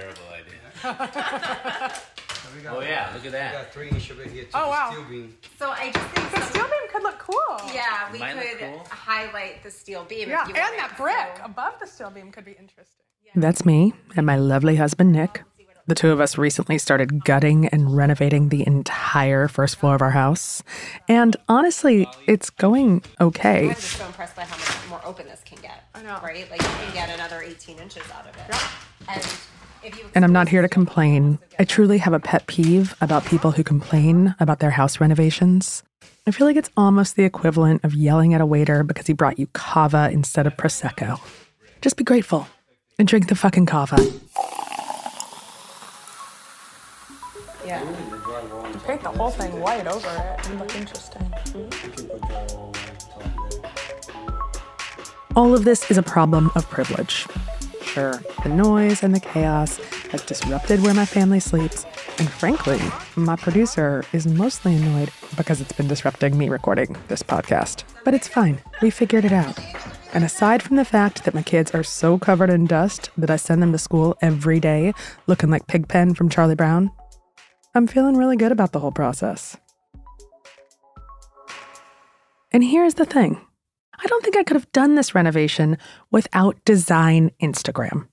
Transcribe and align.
terrible 0.00 0.22
idea. 0.32 0.58
oh 2.70 2.80
yeah, 2.80 3.10
look 3.14 3.16
at 3.18 3.22
We 3.24 3.28
that. 3.30 3.52
got 3.52 3.72
three 3.72 3.88
inch 3.90 4.10
over 4.10 4.22
here 4.24 4.44
too. 4.44 4.50
Oh, 4.54 4.68
wow. 4.70 4.90
Steel 4.92 5.04
beam. 5.04 5.36
So 5.58 5.70
I 5.70 5.90
just 5.92 6.06
think 6.10 6.30
The 6.30 6.40
steel 6.42 6.64
beam 6.64 6.88
could 6.92 7.02
look 7.02 7.18
cool. 7.18 7.70
yeah, 7.74 8.10
we 8.12 8.18
Might 8.18 8.36
look 8.36 8.44
could 8.44 8.58
cool. 8.60 8.86
highlight 8.90 9.62
the 9.62 9.70
steel 9.70 10.04
beam. 10.04 10.28
Yeah, 10.28 10.42
if 10.42 10.48
you 10.48 10.54
and 10.54 10.78
that 10.78 10.96
brick 10.96 11.36
so- 11.38 11.44
above 11.44 11.74
the 11.80 11.86
steel 11.86 12.10
beam 12.10 12.30
could 12.32 12.44
be 12.44 12.52
interesting. 12.52 13.04
That's 13.36 13.64
me 13.64 13.92
and 14.16 14.26
my 14.26 14.34
lovely 14.36 14.74
husband, 14.76 15.12
Nick. 15.12 15.42
The 15.86 15.94
two 15.94 16.10
of 16.10 16.20
us 16.20 16.36
recently 16.38 16.78
started 16.78 17.24
gutting 17.24 17.66
and 17.68 17.96
renovating 17.96 18.48
the 18.48 18.64
entire 18.66 19.48
first 19.48 19.76
floor 19.76 19.94
of 19.96 20.02
our 20.02 20.10
house. 20.10 20.62
And 21.08 21.36
honestly, 21.48 22.06
it's 22.28 22.48
going 22.50 23.02
okay. 23.20 23.68
I'm 23.68 23.74
just 23.74 23.96
so 23.98 24.06
impressed 24.06 24.36
by 24.36 24.42
how 24.44 24.56
much 24.56 24.88
more 24.88 25.00
open 25.04 25.26
this 25.26 25.42
can 25.44 25.58
get. 25.62 25.84
I 25.94 26.02
know. 26.02 26.18
right? 26.22 26.48
Like 26.50 26.60
you 26.62 26.68
can 26.68 26.92
get 26.94 27.10
another 27.10 27.40
18 27.42 27.78
inches 27.78 28.02
out 28.14 28.26
of 28.28 28.36
it. 28.36 29.08
And 29.08 29.20
if 29.20 29.50
you 29.52 29.59
And 30.14 30.24
I'm 30.24 30.32
not 30.32 30.48
here 30.48 30.62
to 30.62 30.68
complain. 30.68 31.38
I 31.58 31.64
truly 31.64 31.98
have 31.98 32.12
a 32.12 32.20
pet 32.20 32.46
peeve 32.46 32.94
about 33.00 33.24
people 33.24 33.52
who 33.52 33.64
complain 33.64 34.34
about 34.40 34.58
their 34.58 34.70
house 34.70 35.00
renovations. 35.00 35.82
I 36.26 36.32
feel 36.32 36.46
like 36.46 36.56
it's 36.56 36.70
almost 36.76 37.16
the 37.16 37.24
equivalent 37.24 37.84
of 37.84 37.94
yelling 37.94 38.34
at 38.34 38.40
a 38.40 38.46
waiter 38.46 38.82
because 38.82 39.06
he 39.06 39.12
brought 39.12 39.38
you 39.38 39.46
cava 39.52 40.10
instead 40.12 40.46
of 40.46 40.56
Prosecco. 40.56 41.18
Just 41.80 41.96
be 41.96 42.04
grateful 42.04 42.46
and 42.98 43.08
drink 43.08 43.28
the 43.28 43.34
fucking 43.34 43.66
cava. 43.66 43.96
Yeah. 47.64 47.82
Paint 48.86 49.02
the 49.02 49.10
whole 49.10 49.30
thing 49.30 49.60
white 49.60 49.86
over 49.86 50.08
it. 50.08 50.58
Look 50.58 50.76
interesting. 50.76 51.32
All 55.36 55.54
of 55.54 55.64
this 55.64 55.90
is 55.90 55.96
a 55.96 56.02
problem 56.02 56.50
of 56.54 56.68
privilege. 56.68 57.26
The 57.94 58.48
noise 58.48 59.02
and 59.02 59.12
the 59.12 59.20
chaos 59.20 59.78
has 60.12 60.22
disrupted 60.22 60.80
where 60.82 60.94
my 60.94 61.04
family 61.04 61.40
sleeps, 61.40 61.84
and 62.18 62.30
frankly, 62.30 62.80
my 63.16 63.34
producer 63.34 64.04
is 64.12 64.26
mostly 64.26 64.76
annoyed 64.76 65.10
because 65.36 65.60
it's 65.60 65.72
been 65.72 65.88
disrupting 65.88 66.38
me 66.38 66.48
recording 66.48 66.96
this 67.08 67.22
podcast. 67.22 67.82
But 68.04 68.14
it's 68.14 68.28
fine, 68.28 68.60
we 68.80 68.90
figured 68.90 69.24
it 69.24 69.32
out. 69.32 69.58
And 70.12 70.22
aside 70.22 70.62
from 70.62 70.76
the 70.76 70.84
fact 70.84 71.24
that 71.24 71.34
my 71.34 71.42
kids 71.42 71.72
are 71.72 71.82
so 71.82 72.16
covered 72.16 72.50
in 72.50 72.66
dust 72.66 73.10
that 73.16 73.30
I 73.30 73.36
send 73.36 73.60
them 73.62 73.72
to 73.72 73.78
school 73.78 74.16
every 74.22 74.60
day 74.60 74.92
looking 75.26 75.50
like 75.50 75.66
Pigpen 75.66 76.14
from 76.14 76.28
Charlie 76.28 76.54
Brown, 76.54 76.92
I'm 77.74 77.88
feeling 77.88 78.16
really 78.16 78.36
good 78.36 78.52
about 78.52 78.72
the 78.72 78.80
whole 78.80 78.92
process. 78.92 79.56
And 82.52 82.62
here's 82.62 82.94
the 82.94 83.04
thing. 83.04 83.40
I 84.02 84.06
don't 84.06 84.24
think 84.24 84.36
I 84.36 84.44
could 84.44 84.56
have 84.56 84.72
done 84.72 84.94
this 84.94 85.14
renovation 85.14 85.76
without 86.10 86.64
Design 86.64 87.32
Instagram. 87.42 88.08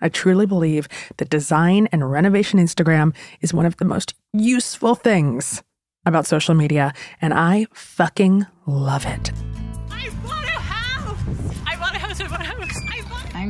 I 0.00 0.08
truly 0.08 0.46
believe 0.46 0.88
that 1.18 1.30
design 1.30 1.86
and 1.92 2.10
renovation 2.10 2.58
Instagram 2.58 3.14
is 3.40 3.54
one 3.54 3.66
of 3.66 3.76
the 3.76 3.84
most 3.84 4.14
useful 4.32 4.94
things 4.94 5.62
about 6.06 6.26
social 6.26 6.54
media, 6.54 6.92
and 7.20 7.32
I 7.34 7.66
fucking 7.74 8.46
love 8.66 9.04
it. 9.06 9.30
I 9.90 10.06
a 10.06 10.58
house! 10.58 11.18
I 11.66 11.74
a 11.74 11.98
house, 11.98 12.20
I 12.20 12.24
a 12.24 12.44
house, 12.44 12.59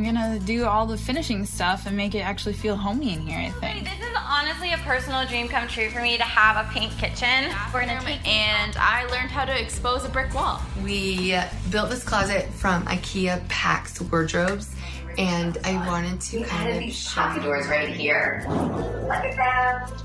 I'm 0.01 0.15
gonna 0.15 0.39
do 0.39 0.65
all 0.65 0.87
the 0.87 0.97
finishing 0.97 1.45
stuff 1.45 1.85
and 1.85 1.95
make 1.95 2.15
it 2.15 2.21
actually 2.21 2.55
feel 2.55 2.75
homey 2.75 3.13
in 3.13 3.21
here, 3.21 3.37
I 3.37 3.51
think. 3.61 3.85
This 3.85 3.99
is 3.99 4.17
honestly 4.17 4.73
a 4.73 4.79
personal 4.79 5.27
dream 5.27 5.47
come 5.47 5.69
true 5.69 5.91
for 5.91 6.01
me 6.01 6.17
to 6.17 6.23
have 6.23 6.57
a 6.57 6.73
pink 6.73 6.91
kitchen. 6.97 7.55
We're 7.75 7.85
gonna 7.85 8.01
take 8.01 8.27
And 8.27 8.75
I 8.79 9.05
learned 9.11 9.31
how 9.31 9.45
to 9.45 9.61
expose 9.61 10.07
a 10.07 10.09
brick 10.09 10.33
wall. 10.33 10.63
We 10.83 11.37
built 11.69 11.91
this 11.91 12.03
closet 12.03 12.49
from 12.55 12.87
IKEA 12.87 13.47
Pax 13.49 14.01
wardrobes, 14.01 14.75
and 15.19 15.59
I 15.65 15.75
wanted 15.87 16.19
to 16.19 16.45
kind 16.45 16.83
of 16.83 16.91
show 16.95 17.21
pocket 17.21 17.43
doors 17.43 17.69
right 17.69 17.91
here. 17.91 18.47
Look 18.49 19.13
at 19.13 19.37
them. 19.37 19.99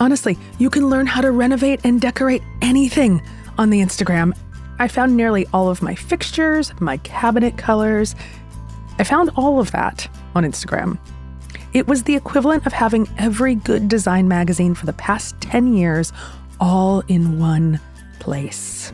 Honestly, 0.00 0.38
you 0.58 0.70
can 0.70 0.88
learn 0.88 1.04
how 1.04 1.20
to 1.20 1.30
renovate 1.30 1.80
and 1.84 2.00
decorate 2.00 2.42
anything 2.62 3.20
on 3.58 3.68
the 3.68 3.82
Instagram. 3.82 4.32
I 4.78 4.88
found 4.88 5.14
nearly 5.14 5.46
all 5.52 5.68
of 5.68 5.82
my 5.82 5.94
fixtures, 5.94 6.72
my 6.80 6.96
cabinet 6.96 7.58
colors. 7.58 8.14
I 9.00 9.04
found 9.04 9.30
all 9.34 9.58
of 9.58 9.70
that 9.70 10.06
on 10.34 10.44
Instagram. 10.44 10.98
It 11.72 11.88
was 11.88 12.02
the 12.02 12.16
equivalent 12.16 12.66
of 12.66 12.74
having 12.74 13.08
every 13.16 13.54
good 13.54 13.88
design 13.88 14.28
magazine 14.28 14.74
for 14.74 14.84
the 14.84 14.92
past 14.92 15.40
10 15.40 15.72
years 15.72 16.12
all 16.60 17.00
in 17.08 17.38
one 17.38 17.80
place. 18.18 18.92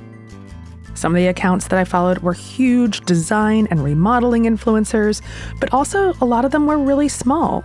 Some 0.94 1.12
of 1.12 1.16
the 1.16 1.26
accounts 1.26 1.66
that 1.66 1.78
I 1.80 1.82
followed 1.82 2.18
were 2.18 2.34
huge 2.34 3.00
design 3.00 3.66
and 3.68 3.82
remodeling 3.82 4.44
influencers, 4.44 5.22
but 5.58 5.74
also 5.74 6.14
a 6.20 6.24
lot 6.24 6.44
of 6.44 6.52
them 6.52 6.68
were 6.68 6.78
really 6.78 7.08
small. 7.08 7.64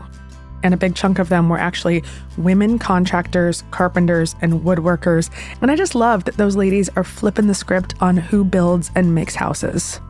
And 0.63 0.73
a 0.73 0.77
big 0.77 0.95
chunk 0.95 1.19
of 1.19 1.29
them 1.29 1.47
were 1.47 1.59
actually 1.59 2.03
women 2.37 2.79
contractors, 2.79 3.63
carpenters, 3.69 4.35
and 4.41 4.61
woodworkers. 4.61 5.29
And 5.61 5.69
I 5.69 5.75
just 5.75 5.93
love 5.93 6.23
that 6.23 6.37
those 6.37 6.55
ladies 6.55 6.89
are 6.95 7.03
flipping 7.03 7.45
the 7.45 7.53
script 7.53 7.93
on 8.01 8.17
who 8.17 8.43
builds 8.43 8.89
and 8.95 9.13
makes 9.13 9.35
houses. 9.35 10.01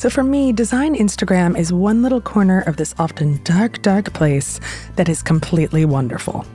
So 0.00 0.08
for 0.08 0.24
me, 0.24 0.50
Design 0.50 0.94
Instagram 0.94 1.58
is 1.58 1.74
one 1.74 2.00
little 2.00 2.22
corner 2.22 2.62
of 2.62 2.78
this 2.78 2.94
often 2.98 3.38
dark, 3.44 3.82
dark 3.82 4.14
place 4.14 4.58
that 4.96 5.10
is 5.10 5.22
completely 5.22 5.84
wonderful. 5.84 6.46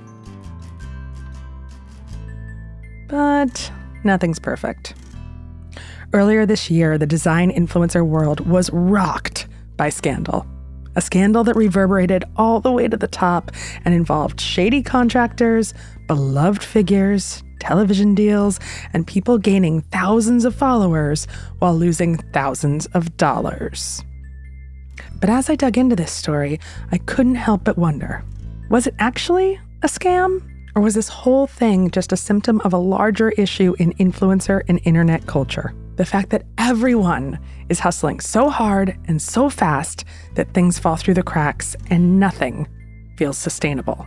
But 3.07 3.71
nothing's 4.03 4.39
perfect. 4.39 4.95
Earlier 6.11 6.47
this 6.47 6.71
year, 6.71 6.97
the 6.97 7.05
design 7.05 7.51
influencer 7.51 8.03
world 8.03 8.39
was 8.39 8.71
rocked 8.71 9.47
by 9.77 9.89
scandal. 9.89 10.47
A 10.95 11.01
scandal 11.01 11.43
that 11.43 11.55
reverberated 11.55 12.23
all 12.37 12.59
the 12.61 12.71
way 12.71 12.87
to 12.87 12.97
the 12.97 13.07
top 13.07 13.51
and 13.85 13.93
involved 13.93 14.41
shady 14.41 14.81
contractors, 14.81 15.75
beloved 16.07 16.63
figures, 16.63 17.43
television 17.65 18.13
deals, 18.13 18.59
and 18.93 19.07
people 19.07 19.39
gaining 19.39 19.81
thousands 19.91 20.45
of 20.45 20.53
followers 20.53 21.25
while 21.57 21.75
losing 21.75 22.17
thousands 22.31 22.85
of 22.87 23.17
dollars. 23.17 24.03
But 25.19 25.31
as 25.31 25.49
I 25.49 25.55
dug 25.55 25.75
into 25.75 25.95
this 25.95 26.11
story, 26.11 26.59
I 26.91 26.99
couldn't 26.99 27.35
help 27.35 27.63
but 27.63 27.77
wonder 27.77 28.23
was 28.69 28.87
it 28.87 28.95
actually 28.99 29.59
a 29.83 29.87
scam? 29.87 30.41
Or 30.75 30.81
was 30.81 30.93
this 30.93 31.07
whole 31.07 31.47
thing 31.47 31.89
just 31.89 32.11
a 32.11 32.17
symptom 32.17 32.59
of 32.61 32.73
a 32.73 32.77
larger 32.77 33.29
issue 33.29 33.75
in 33.79 33.93
influencer 33.93 34.61
and 34.67 34.79
internet 34.83 35.25
culture? 35.25 35.73
The 35.95 36.05
fact 36.05 36.31
that 36.31 36.45
everyone 36.57 37.39
is 37.69 37.79
hustling 37.79 38.19
so 38.19 38.49
hard 38.49 38.97
and 39.07 39.21
so 39.21 39.49
fast 39.49 40.03
that 40.35 40.53
things 40.53 40.77
fall 40.77 40.97
through 40.97 41.13
the 41.13 41.23
cracks 41.23 41.75
and 41.89 42.19
nothing 42.19 42.67
feels 43.17 43.37
sustainable. 43.37 44.05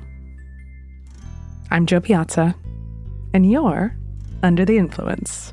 I'm 1.70 1.86
Jo 1.86 2.00
Piazza, 2.00 2.54
and 3.32 3.50
you're 3.50 3.96
under 4.42 4.64
the 4.64 4.78
influence. 4.78 5.52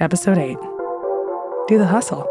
Episode 0.00 0.38
8 0.38 0.56
Do 1.68 1.78
the 1.78 1.86
Hustle. 1.86 2.26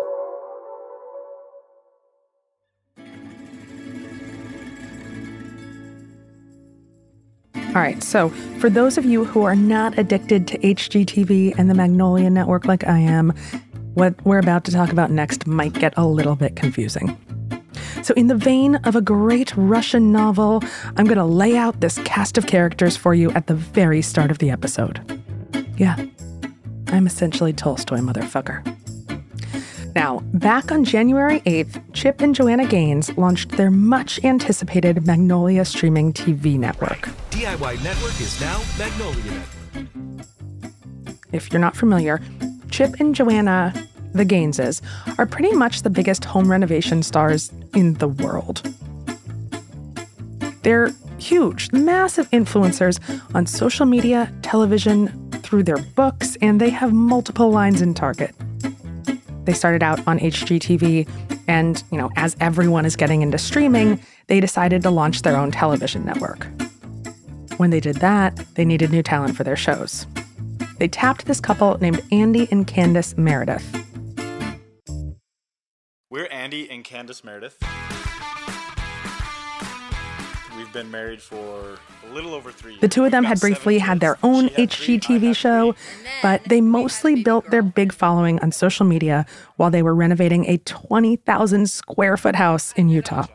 All 7.70 7.76
right, 7.76 8.02
so 8.02 8.30
for 8.60 8.72
those 8.72 8.98
of 8.98 9.06
you 9.06 9.24
who 9.24 9.44
are 9.44 9.56
not 9.56 10.00
addicted 10.00 10.48
to 10.48 10.58
HGTV 10.58 11.54
and 11.60 11.70
the 11.70 11.76
Magnolia 11.76 12.32
Network 12.32 12.66
like 12.66 12.88
I 12.88 12.98
am, 12.98 13.32
what 13.94 14.16
we're 14.26 14.40
about 14.40 14.64
to 14.66 14.72
talk 14.72 14.92
about 14.92 15.12
next 15.12 15.46
might 15.46 15.74
get 15.74 15.94
a 15.96 16.08
little 16.08 16.36
bit 16.36 16.56
confusing. 16.56 17.16
So, 18.10 18.16
in 18.16 18.26
the 18.26 18.34
vein 18.34 18.78
of 18.86 18.96
a 18.96 19.02
great 19.02 19.56
Russian 19.56 20.12
novel, 20.12 20.64
I'm 20.98 21.06
going 21.06 21.20
to 21.20 21.24
lay 21.24 21.56
out 21.56 21.80
this 21.80 22.00
cast 22.06 22.40
of 22.40 22.48
characters 22.48 22.98
for 22.98 23.14
you 23.14 23.30
at 23.34 23.46
the 23.46 23.54
very 23.54 24.02
start 24.02 24.32
of 24.32 24.40
the 24.40 24.50
episode. 24.50 25.22
Yeah, 25.78 25.96
I'm 26.88 27.06
essentially 27.06 27.54
Tolstoy, 27.54 27.98
motherfucker. 27.98 28.66
Now, 29.94 30.22
back 30.34 30.72
on 30.72 30.86
January 30.86 31.42
8th, 31.42 31.84
Chip 31.94 32.22
and 32.22 32.34
Joanna 32.34 32.66
Gaines 32.66 33.16
launched 33.16 33.52
their 33.52 33.70
much 33.70 34.20
anticipated 34.24 35.06
Magnolia 35.06 35.64
streaming 35.64 36.12
TV 36.12 36.58
network. 36.58 37.10
DIY 37.30 37.84
Network 37.84 38.20
is 38.20 38.42
now 38.42 38.60
Magnolia 38.80 39.44
Network. 39.76 40.28
If 41.32 41.54
you're 41.54 41.60
not 41.60 41.78
familiar, 41.78 42.20
Chip 42.72 42.96
and 43.00 43.14
Joanna, 43.14 43.72
the 44.14 44.26
Gaineses, 44.26 44.82
are 45.18 45.26
pretty 45.26 45.54
much 45.54 45.82
the 45.84 45.90
biggest 45.90 46.26
home 46.26 46.50
renovation 46.50 47.04
stars 47.04 47.52
in 47.74 47.94
the 47.96 48.08
world. 48.08 48.62
They're 50.64 50.92
huge, 51.18 51.72
massive 51.72 52.30
influencers 52.32 53.00
on 53.36 53.46
social 53.46 53.86
media, 53.86 54.32
television, 54.42 55.30
through 55.42 55.64
their 55.64 55.78
books, 55.78 56.38
and 56.42 56.62
they 56.62 56.70
have 56.70 56.94
multiple 56.94 57.50
lines 57.50 57.82
in 57.82 57.94
Target. 57.94 58.36
They 59.46 59.54
started 59.54 59.82
out 59.82 60.06
on 60.08 60.20
HGTV, 60.20 61.10
and, 61.48 61.84
you 61.92 61.98
know, 61.98 62.12
as 62.16 62.36
everyone 62.40 62.86
is 62.86 62.96
getting 62.96 63.24
into 63.24 63.40
streaming, 63.40 64.00
they 64.28 64.40
decided 64.40 64.84
to 64.84 64.92
launch 64.92 65.24
their 65.24 65.36
own 65.36 65.50
television 65.50 66.06
network. 66.06 66.46
When 67.58 67.72
they 67.72 67.80
did 67.80 67.96
that, 67.98 68.36
they 68.54 68.64
needed 68.64 68.92
new 68.92 69.02
talent 69.02 69.36
for 69.36 69.44
their 69.44 69.56
shows. 69.56 70.06
They 70.78 70.88
tapped 70.88 71.26
this 71.26 71.42
couple 71.42 71.78
named 71.82 72.02
Andy 72.12 72.48
and 72.52 72.68
Candace 72.68 73.18
Meredith. 73.18 73.79
Andy 76.50 76.68
and 76.72 76.84
Candace 76.84 77.24
Meredith. 77.24 77.58
We've 80.58 80.74
been 80.74 80.90
married 80.90 81.22
for 81.22 81.78
a 82.10 82.12
little 82.12 82.34
over 82.34 82.52
three 82.52 82.72
years. 82.72 82.82
The 82.82 82.88
two 82.88 83.06
of 83.06 83.12
them 83.12 83.24
had 83.24 83.40
briefly 83.40 83.78
had 83.78 84.00
their 84.00 84.18
own 84.24 84.50
HGTV 84.50 85.36
show, 85.36 85.76
but 86.24 86.44
they 86.46 86.60
mostly 86.60 87.22
built 87.22 87.52
their 87.52 87.62
big 87.62 87.94
following 87.94 88.40
on 88.40 88.52
social 88.52 88.84
media 88.84 89.28
while 89.58 89.70
they 89.70 89.84
were 89.84 89.94
renovating 89.94 90.48
a 90.48 90.58
20,000 90.58 91.70
square 91.70 92.18
foot 92.18 92.36
house 92.36 92.74
in 92.74 92.90
Utah. 92.90 93.28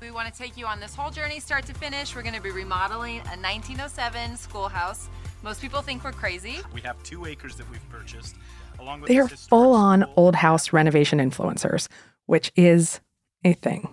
We 0.00 0.10
want 0.10 0.32
to 0.32 0.40
take 0.40 0.56
you 0.56 0.64
on 0.64 0.80
this 0.80 0.94
whole 0.94 1.10
journey, 1.10 1.40
start 1.40 1.66
to 1.66 1.74
finish. 1.74 2.16
We're 2.16 2.22
going 2.22 2.34
to 2.36 2.40
be 2.40 2.52
remodeling 2.52 3.16
a 3.16 3.36
1907 3.36 4.38
schoolhouse. 4.38 5.10
Most 5.42 5.60
people 5.60 5.82
think 5.82 6.04
we're 6.04 6.12
crazy. 6.12 6.60
We 6.72 6.80
have 6.80 7.02
two 7.02 7.26
acres 7.26 7.56
that 7.56 7.70
we've 7.70 7.86
purchased, 7.90 8.36
They 9.06 9.18
are 9.18 9.28
full 9.28 9.74
on 9.74 10.06
old 10.16 10.36
house 10.36 10.72
renovation 10.72 11.18
influencers, 11.18 11.88
which 12.32 12.50
is 12.56 12.98
a 13.44 13.52
thing. 13.52 13.86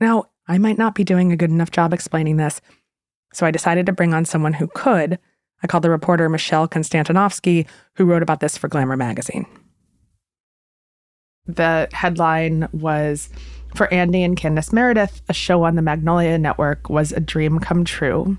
Now, 0.00 0.30
I 0.48 0.56
might 0.56 0.78
not 0.78 0.94
be 0.94 1.04
doing 1.04 1.30
a 1.30 1.36
good 1.36 1.50
enough 1.50 1.70
job 1.70 1.92
explaining 1.92 2.38
this, 2.38 2.62
so 3.34 3.44
I 3.44 3.50
decided 3.50 3.84
to 3.84 3.92
bring 3.92 4.14
on 4.14 4.24
someone 4.24 4.54
who 4.54 4.68
could. 4.68 5.18
I 5.62 5.66
called 5.66 5.84
the 5.84 5.90
reporter 5.90 6.26
Michelle 6.30 6.66
Konstantinovsky, 6.66 7.66
who 7.96 8.06
wrote 8.06 8.22
about 8.22 8.40
this 8.40 8.56
for 8.56 8.68
Glamour 8.68 8.96
magazine. 8.96 9.44
The 11.44 11.86
headline 11.92 12.66
was 12.72 13.28
For 13.74 13.92
Andy 13.92 14.22
and 14.22 14.34
Candace 14.34 14.72
Meredith, 14.72 15.20
a 15.28 15.34
show 15.34 15.64
on 15.64 15.74
the 15.74 15.82
Magnolia 15.82 16.38
Network 16.38 16.88
was 16.88 17.12
a 17.12 17.20
dream 17.20 17.58
come 17.58 17.84
true 17.84 18.38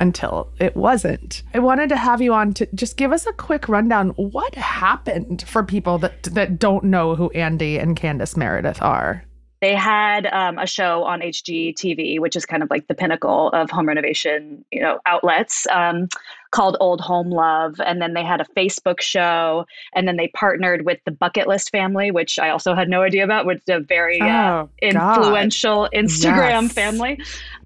until 0.00 0.50
it 0.58 0.76
wasn't. 0.76 1.42
I 1.54 1.58
wanted 1.58 1.88
to 1.90 1.96
have 1.96 2.20
you 2.20 2.32
on 2.34 2.52
to 2.54 2.66
just 2.74 2.96
give 2.96 3.12
us 3.12 3.26
a 3.26 3.32
quick 3.32 3.68
rundown. 3.68 4.10
What 4.10 4.54
happened 4.54 5.44
for 5.46 5.62
people 5.62 5.98
that 5.98 6.22
that 6.24 6.58
don't 6.58 6.84
know 6.84 7.14
who 7.14 7.30
Andy 7.30 7.78
and 7.78 7.96
Candace 7.96 8.36
Meredith 8.36 8.80
are? 8.82 9.24
They 9.60 9.74
had 9.74 10.26
um, 10.26 10.58
a 10.58 10.66
show 10.66 11.04
on 11.04 11.20
HGTV, 11.20 12.20
which 12.20 12.36
is 12.36 12.44
kind 12.44 12.62
of 12.62 12.68
like 12.68 12.86
the 12.86 12.94
pinnacle 12.94 13.48
of 13.52 13.70
home 13.70 13.88
renovation, 13.88 14.62
you 14.70 14.82
know, 14.82 14.98
outlets, 15.06 15.66
um, 15.72 16.06
called 16.50 16.76
Old 16.80 17.00
Home 17.00 17.30
Love. 17.30 17.80
And 17.80 18.02
then 18.02 18.12
they 18.12 18.22
had 18.24 18.42
a 18.42 18.46
Facebook 18.54 19.00
show, 19.00 19.64
and 19.94 20.06
then 20.06 20.18
they 20.18 20.28
partnered 20.28 20.84
with 20.84 20.98
the 21.06 21.12
Bucket 21.12 21.46
List 21.48 21.70
family, 21.70 22.10
which 22.10 22.38
I 22.38 22.50
also 22.50 22.74
had 22.74 22.90
no 22.90 23.00
idea 23.02 23.24
about, 23.24 23.46
which 23.46 23.62
is 23.66 23.74
a 23.74 23.80
very 23.80 24.20
uh, 24.20 24.26
Oh, 24.26 24.68
God. 24.68 24.70
influential 24.82 25.88
Instagram 25.94 26.64
Yes. 26.64 26.72
family. 26.72 27.18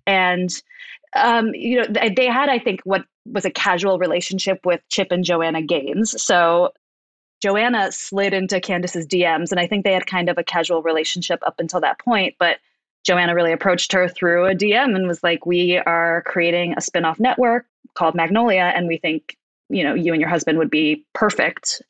And 0.06 0.50
um, 1.14 1.54
you 1.54 1.80
know, 1.80 1.86
they 2.16 2.26
had, 2.26 2.48
I 2.48 2.58
think, 2.58 2.80
what 2.84 3.04
was 3.26 3.44
a 3.44 3.50
casual 3.50 3.98
relationship 3.98 4.64
with 4.64 4.80
Chip 4.88 5.08
and 5.10 5.24
Joanna 5.24 5.62
Gaines. 5.62 6.20
So 6.22 6.72
Joanna 7.40 7.92
slid 7.92 8.34
into 8.34 8.60
Candace's 8.60 9.06
DMs, 9.06 9.50
and 9.50 9.60
I 9.60 9.66
think 9.66 9.84
they 9.84 9.92
had 9.92 10.06
kind 10.06 10.28
of 10.28 10.38
a 10.38 10.44
casual 10.44 10.82
relationship 10.82 11.40
up 11.46 11.56
until 11.58 11.80
that 11.80 11.98
point. 12.00 12.34
But 12.38 12.58
Joanna 13.04 13.34
really 13.34 13.52
approached 13.52 13.92
her 13.92 14.08
through 14.08 14.46
a 14.46 14.54
DM 14.54 14.96
and 14.96 15.06
was 15.06 15.22
like, 15.22 15.46
"We 15.46 15.78
are 15.78 16.22
creating 16.26 16.74
a 16.76 16.80
spin-off 16.80 17.20
network 17.20 17.66
called 17.94 18.14
Magnolia, 18.14 18.72
and 18.74 18.88
we 18.88 18.98
think 18.98 19.36
you 19.68 19.84
know 19.84 19.94
you 19.94 20.12
and 20.12 20.20
your 20.20 20.30
husband 20.30 20.58
would 20.58 20.70
be 20.70 21.04
perfect 21.14 21.80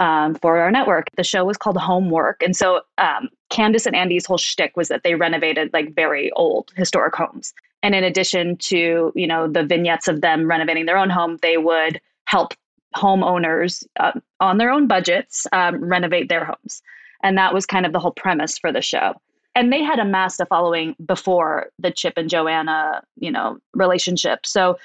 um, 0.00 0.34
for 0.34 0.58
our 0.58 0.70
network." 0.70 1.08
The 1.16 1.24
show 1.24 1.44
was 1.44 1.56
called 1.56 1.78
Homework, 1.78 2.42
and 2.42 2.54
so 2.54 2.82
um, 2.98 3.30
Candace 3.48 3.86
and 3.86 3.96
Andy's 3.96 4.26
whole 4.26 4.38
shtick 4.38 4.76
was 4.76 4.88
that 4.88 5.02
they 5.02 5.14
renovated 5.14 5.72
like 5.72 5.94
very 5.94 6.30
old 6.32 6.72
historic 6.76 7.14
homes. 7.14 7.54
And 7.82 7.94
in 7.94 8.04
addition 8.04 8.56
to 8.58 9.12
you 9.14 9.26
know 9.26 9.48
the 9.48 9.64
vignettes 9.64 10.08
of 10.08 10.20
them 10.20 10.48
renovating 10.48 10.86
their 10.86 10.98
own 10.98 11.10
home, 11.10 11.38
they 11.42 11.56
would 11.56 12.00
help 12.26 12.54
homeowners 12.96 13.84
uh, 13.98 14.12
on 14.40 14.58
their 14.58 14.70
own 14.70 14.86
budgets 14.86 15.46
um, 15.52 15.82
renovate 15.84 16.28
their 16.28 16.44
homes. 16.44 16.82
And 17.22 17.36
that 17.38 17.54
was 17.54 17.66
kind 17.66 17.86
of 17.86 17.92
the 17.92 17.98
whole 17.98 18.12
premise 18.12 18.58
for 18.58 18.72
the 18.72 18.80
show. 18.80 19.14
And 19.54 19.72
they 19.72 19.82
had 19.82 19.98
amassed 19.98 20.40
a 20.40 20.46
following 20.46 20.94
before 21.04 21.70
the 21.78 21.90
Chip 21.90 22.14
and 22.16 22.30
Joanna, 22.30 23.02
you 23.18 23.30
know, 23.30 23.58
relationship. 23.74 24.46
So 24.46 24.78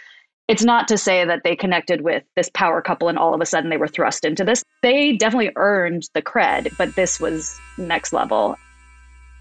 it's 0.48 0.64
not 0.64 0.88
to 0.88 0.98
say 0.98 1.26
that 1.26 1.44
they 1.44 1.56
connected 1.56 2.02
with 2.02 2.24
this 2.36 2.50
power 2.54 2.82
couple 2.82 3.08
and 3.08 3.18
all 3.18 3.34
of 3.34 3.42
a 3.42 3.46
sudden 3.46 3.70
they 3.70 3.78
were 3.78 3.88
thrust 3.88 4.26
into 4.26 4.44
this. 4.44 4.64
They 4.82 5.14
definitely 5.14 5.52
earned 5.56 6.10
the 6.14 6.22
cred, 6.22 6.76
but 6.78 6.96
this 6.96 7.20
was 7.20 7.60
next 7.78 8.14
level. 8.14 8.56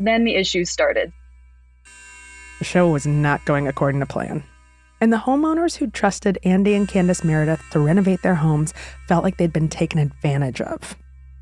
Then 0.01 0.25
the 0.25 0.35
issues 0.35 0.71
started. 0.71 1.13
The 2.59 2.65
show 2.65 2.89
was 2.89 3.07
not 3.07 3.45
going 3.45 3.69
according 3.69 4.01
to 4.01 4.07
plan. 4.07 4.45
And 5.01 5.13
the 5.13 5.19
homeowners 5.19 5.77
who 5.77 5.89
trusted 5.89 6.39
Andy 6.45 6.75
and 6.75 6.89
Candace 6.89 7.25
Meredith 7.25 7.63
to 7.73 7.81
renovate 7.81 8.23
their 8.23 8.37
homes 8.37 8.73
felt 9.07 9.25
like 9.25 9.37
they'd 9.37 9.53
been 9.53 9.69
taken 9.69 9.99
advantage 9.99 10.61
of, 10.61 10.97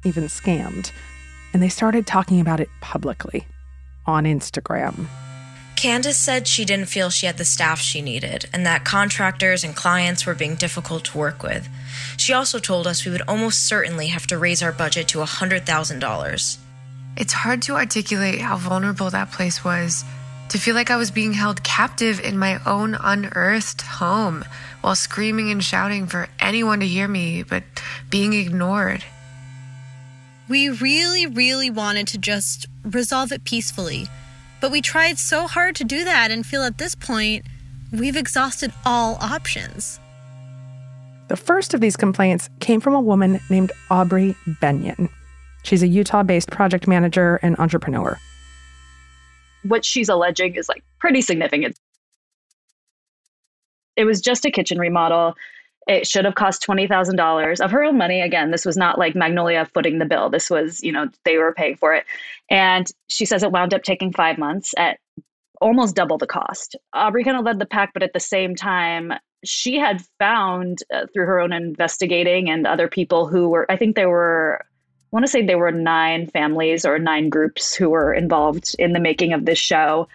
even 0.05 0.25
scammed. 0.25 0.91
And 1.53 1.63
they 1.63 1.69
started 1.69 2.07
talking 2.07 2.41
about 2.41 2.61
it 2.61 2.69
publicly 2.81 3.47
on 4.07 4.25
Instagram. 4.25 5.07
Candace 5.77 6.19
said 6.19 6.47
she 6.47 6.65
didn't 6.65 6.87
feel 6.87 7.11
she 7.11 7.27
had 7.27 7.39
the 7.39 7.45
staff 7.45 7.81
she 7.81 8.01
needed 8.01 8.49
and 8.53 8.65
that 8.65 8.85
contractors 8.85 9.65
and 9.65 9.75
clients 9.75 10.25
were 10.25 10.35
being 10.35 10.55
difficult 10.55 11.05
to 11.07 11.19
work 11.19 11.43
with. 11.43 11.69
She 12.17 12.33
also 12.33 12.61
told 12.61 12.87
us 12.87 13.05
we 13.05 13.11
would 13.11 13.23
almost 13.27 13.67
certainly 13.67 14.07
have 14.07 14.27
to 14.29 14.39
raise 14.39 14.63
our 14.63 14.71
budget 14.71 15.09
to 15.09 15.19
$100,000. 15.19 16.57
It's 17.17 17.33
hard 17.33 17.63
to 17.63 17.75
articulate 17.75 18.41
how 18.41 18.57
vulnerable 18.59 19.11
that 19.11 19.33
place 19.33 19.65
was. 19.65 20.05
To 20.53 20.59
feel 20.59 20.75
like 20.75 20.91
I 20.91 20.97
was 20.97 21.11
being 21.11 21.33
held 21.33 21.63
captive 21.63 22.21
in 22.21 22.37
my 22.37 22.61
own 22.67 22.95
unearthed 22.95 23.81
home 23.81 24.45
while 24.83 24.95
screaming 24.95 25.51
and 25.51 25.65
shouting 25.65 26.07
for 26.07 26.29
anyone 26.39 26.81
to 26.81 26.87
hear 26.87 27.09
me, 27.09 27.43
but 27.43 27.63
being 28.11 28.35
ignored. 28.35 29.03
We 30.51 30.69
really, 30.69 31.27
really 31.27 31.71
wanted 31.71 32.07
to 32.09 32.19
just 32.19 32.67
resolve 32.85 33.33
it 33.33 33.45
peacefully. 33.45 34.09
But 34.61 34.71
we 34.71 34.83
tried 34.83 35.19
so 35.19 35.47
hard 35.47 35.75
to 35.77 35.85
do 35.85 36.05
that 36.05 36.31
and 36.31 36.45
feel 36.45 36.65
at 36.65 36.77
this 36.77 36.95
point 36.95 37.47
we've 37.91 38.15
exhausted 38.15 38.75
all 38.85 39.17
options. 39.23 40.01
The 41.29 41.37
first 41.39 41.73
of 41.73 41.81
these 41.81 41.97
complaints 41.97 42.51
came 42.61 42.83
from 42.83 42.93
a 42.93 43.01
woman 43.01 43.41
named 43.49 43.73
Aubrey 43.91 44.37
Benyon. 44.61 45.09
She's 45.63 45.83
a 45.83 45.89
Utah 45.89 46.25
based 46.25 46.51
project 46.51 46.87
manager 46.87 47.37
and 47.37 47.59
entrepreneur. 47.59 48.19
What 49.65 49.85
she's 49.85 50.09
alleging 50.09 50.55
is 50.55 50.69
like 50.69 50.85
pretty 50.99 51.21
significant. 51.21 51.77
It 53.97 54.05
was 54.05 54.21
just 54.21 54.45
a 54.45 54.51
kitchen 54.51 54.79
remodel. 54.79 55.35
It 55.87 56.07
should 56.07 56.25
have 56.25 56.37
cost 56.37 56.65
$20,000 56.67 57.61
of 57.61 57.71
her 57.71 57.83
own 57.83 57.99
money. 57.99 58.21
Again, 58.21 58.51
this 58.51 58.65
was 58.65 58.77
not 58.77 58.99
like 58.99 59.15
Magnolia 59.15 59.69
footing 59.75 59.99
the 59.99 60.05
bill. 60.05 60.31
This 60.31 60.49
was, 60.49 60.83
you 60.83 60.93
know, 60.93 61.09
they 61.25 61.39
were 61.39 61.53
paying 61.53 61.77
for 61.77 61.93
it. 61.93 62.05
And 62.49 62.87
she 63.09 63.25
says 63.25 63.43
it 63.43 63.51
wound 63.51 63.75
up 63.75 63.83
taking 63.83 64.13
five 64.13 64.39
months 64.39 64.73
at 64.77 64.99
almost 65.61 65.97
double 65.97 66.19
the 66.19 66.27
cost. 66.27 66.77
Aubrey 66.93 67.25
kind 67.25 67.37
of 67.37 67.45
led 67.45 67.59
the 67.59 67.67
pack, 67.67 67.93
but 67.93 68.03
at 68.03 68.13
the 68.13 68.21
same 68.21 68.55
time, 68.55 69.13
she 69.45 69.77
had 69.77 70.03
found 70.19 70.83
uh, 70.93 71.07
through 71.13 71.27
her 71.27 71.41
own 71.41 71.53
investigating 71.53 72.49
and 72.49 72.67
other 72.67 72.89
people 72.89 73.27
who 73.27 73.49
were, 73.49 73.71
I 73.71 73.77
think 73.77 73.97
there 73.97 74.11
were, 74.11 74.65
want 75.13 75.25
to 75.25 75.31
say 75.31 75.45
there 75.45 75.59
were 75.59 75.73
nine 75.73 76.27
families 76.27 76.85
or 76.85 76.99
nine 76.99 77.29
groups 77.29 77.75
who 77.75 77.91
were 77.91 78.13
involved 78.13 78.75
in 78.79 78.93
the 78.93 79.01
making 79.01 79.33
of 79.33 79.45
this 79.45 79.59
show 79.59 80.09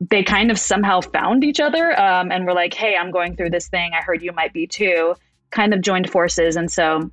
they 0.00 0.22
kind 0.22 0.50
of 0.50 0.58
somehow 0.58 1.00
found 1.00 1.44
each 1.44 1.60
other 1.60 1.98
um, 2.00 2.30
and 2.30 2.46
were 2.46 2.54
like, 2.54 2.74
hey, 2.74 2.96
I'm 2.96 3.10
going 3.10 3.36
through 3.36 3.50
this 3.50 3.68
thing. 3.68 3.92
I 3.94 4.02
heard 4.02 4.22
you 4.22 4.32
might 4.32 4.52
be 4.52 4.66
too. 4.66 5.16
Kind 5.50 5.74
of 5.74 5.80
joined 5.80 6.10
forces. 6.10 6.56
And 6.56 6.70
so 6.70 7.10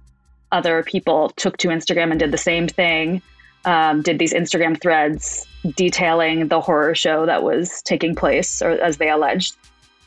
other 0.51 0.83
people 0.83 1.29
took 1.31 1.57
to 1.57 1.69
Instagram 1.69 2.11
and 2.11 2.19
did 2.19 2.31
the 2.31 2.37
same 2.37 2.67
thing, 2.67 3.21
um, 3.65 4.01
did 4.01 4.19
these 4.19 4.33
Instagram 4.33 4.79
threads 4.79 5.47
detailing 5.75 6.47
the 6.47 6.61
horror 6.61 6.93
show 6.93 7.25
that 7.25 7.41
was 7.41 7.81
taking 7.81 8.13
place, 8.13 8.61
or 8.61 8.71
as 8.71 8.97
they 8.97 9.09
alleged. 9.09 9.55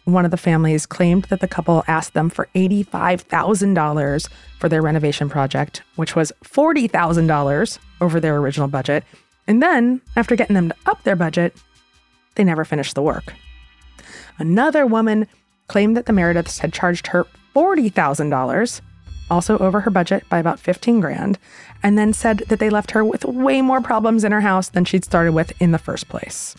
One 0.08 0.24
of 0.24 0.30
the 0.30 0.38
families 0.38 0.86
claimed 0.86 1.24
that 1.24 1.40
the 1.40 1.46
couple 1.46 1.84
asked 1.86 2.14
them 2.14 2.30
for 2.30 2.48
$85,000 2.54 4.28
for 4.58 4.66
their 4.70 4.80
renovation 4.80 5.28
project, 5.28 5.82
which 5.96 6.16
was 6.16 6.32
$40,000 6.44 7.78
over 8.00 8.18
their 8.18 8.38
original 8.38 8.68
budget. 8.68 9.04
And 9.46 9.62
then, 9.62 10.00
after 10.16 10.34
getting 10.34 10.54
them 10.54 10.70
to 10.70 10.76
up 10.86 11.02
their 11.02 11.14
budget, 11.14 11.54
they 12.36 12.44
never 12.44 12.64
finished 12.64 12.94
the 12.94 13.02
work. 13.02 13.34
Another 14.38 14.86
woman 14.86 15.26
claimed 15.66 15.94
that 15.98 16.06
the 16.06 16.14
Merediths 16.14 16.60
had 16.60 16.72
charged 16.72 17.08
her 17.08 17.26
$40,000, 17.54 18.80
also 19.30 19.58
over 19.58 19.80
her 19.80 19.90
budget 19.90 20.26
by 20.30 20.38
about 20.38 20.58
15 20.58 21.00
grand, 21.00 21.38
and 21.82 21.98
then 21.98 22.14
said 22.14 22.38
that 22.48 22.60
they 22.60 22.70
left 22.70 22.92
her 22.92 23.04
with 23.04 23.26
way 23.26 23.60
more 23.60 23.82
problems 23.82 24.24
in 24.24 24.32
her 24.32 24.40
house 24.40 24.70
than 24.70 24.86
she'd 24.86 25.04
started 25.04 25.32
with 25.32 25.52
in 25.60 25.72
the 25.72 25.78
first 25.78 26.08
place. 26.08 26.56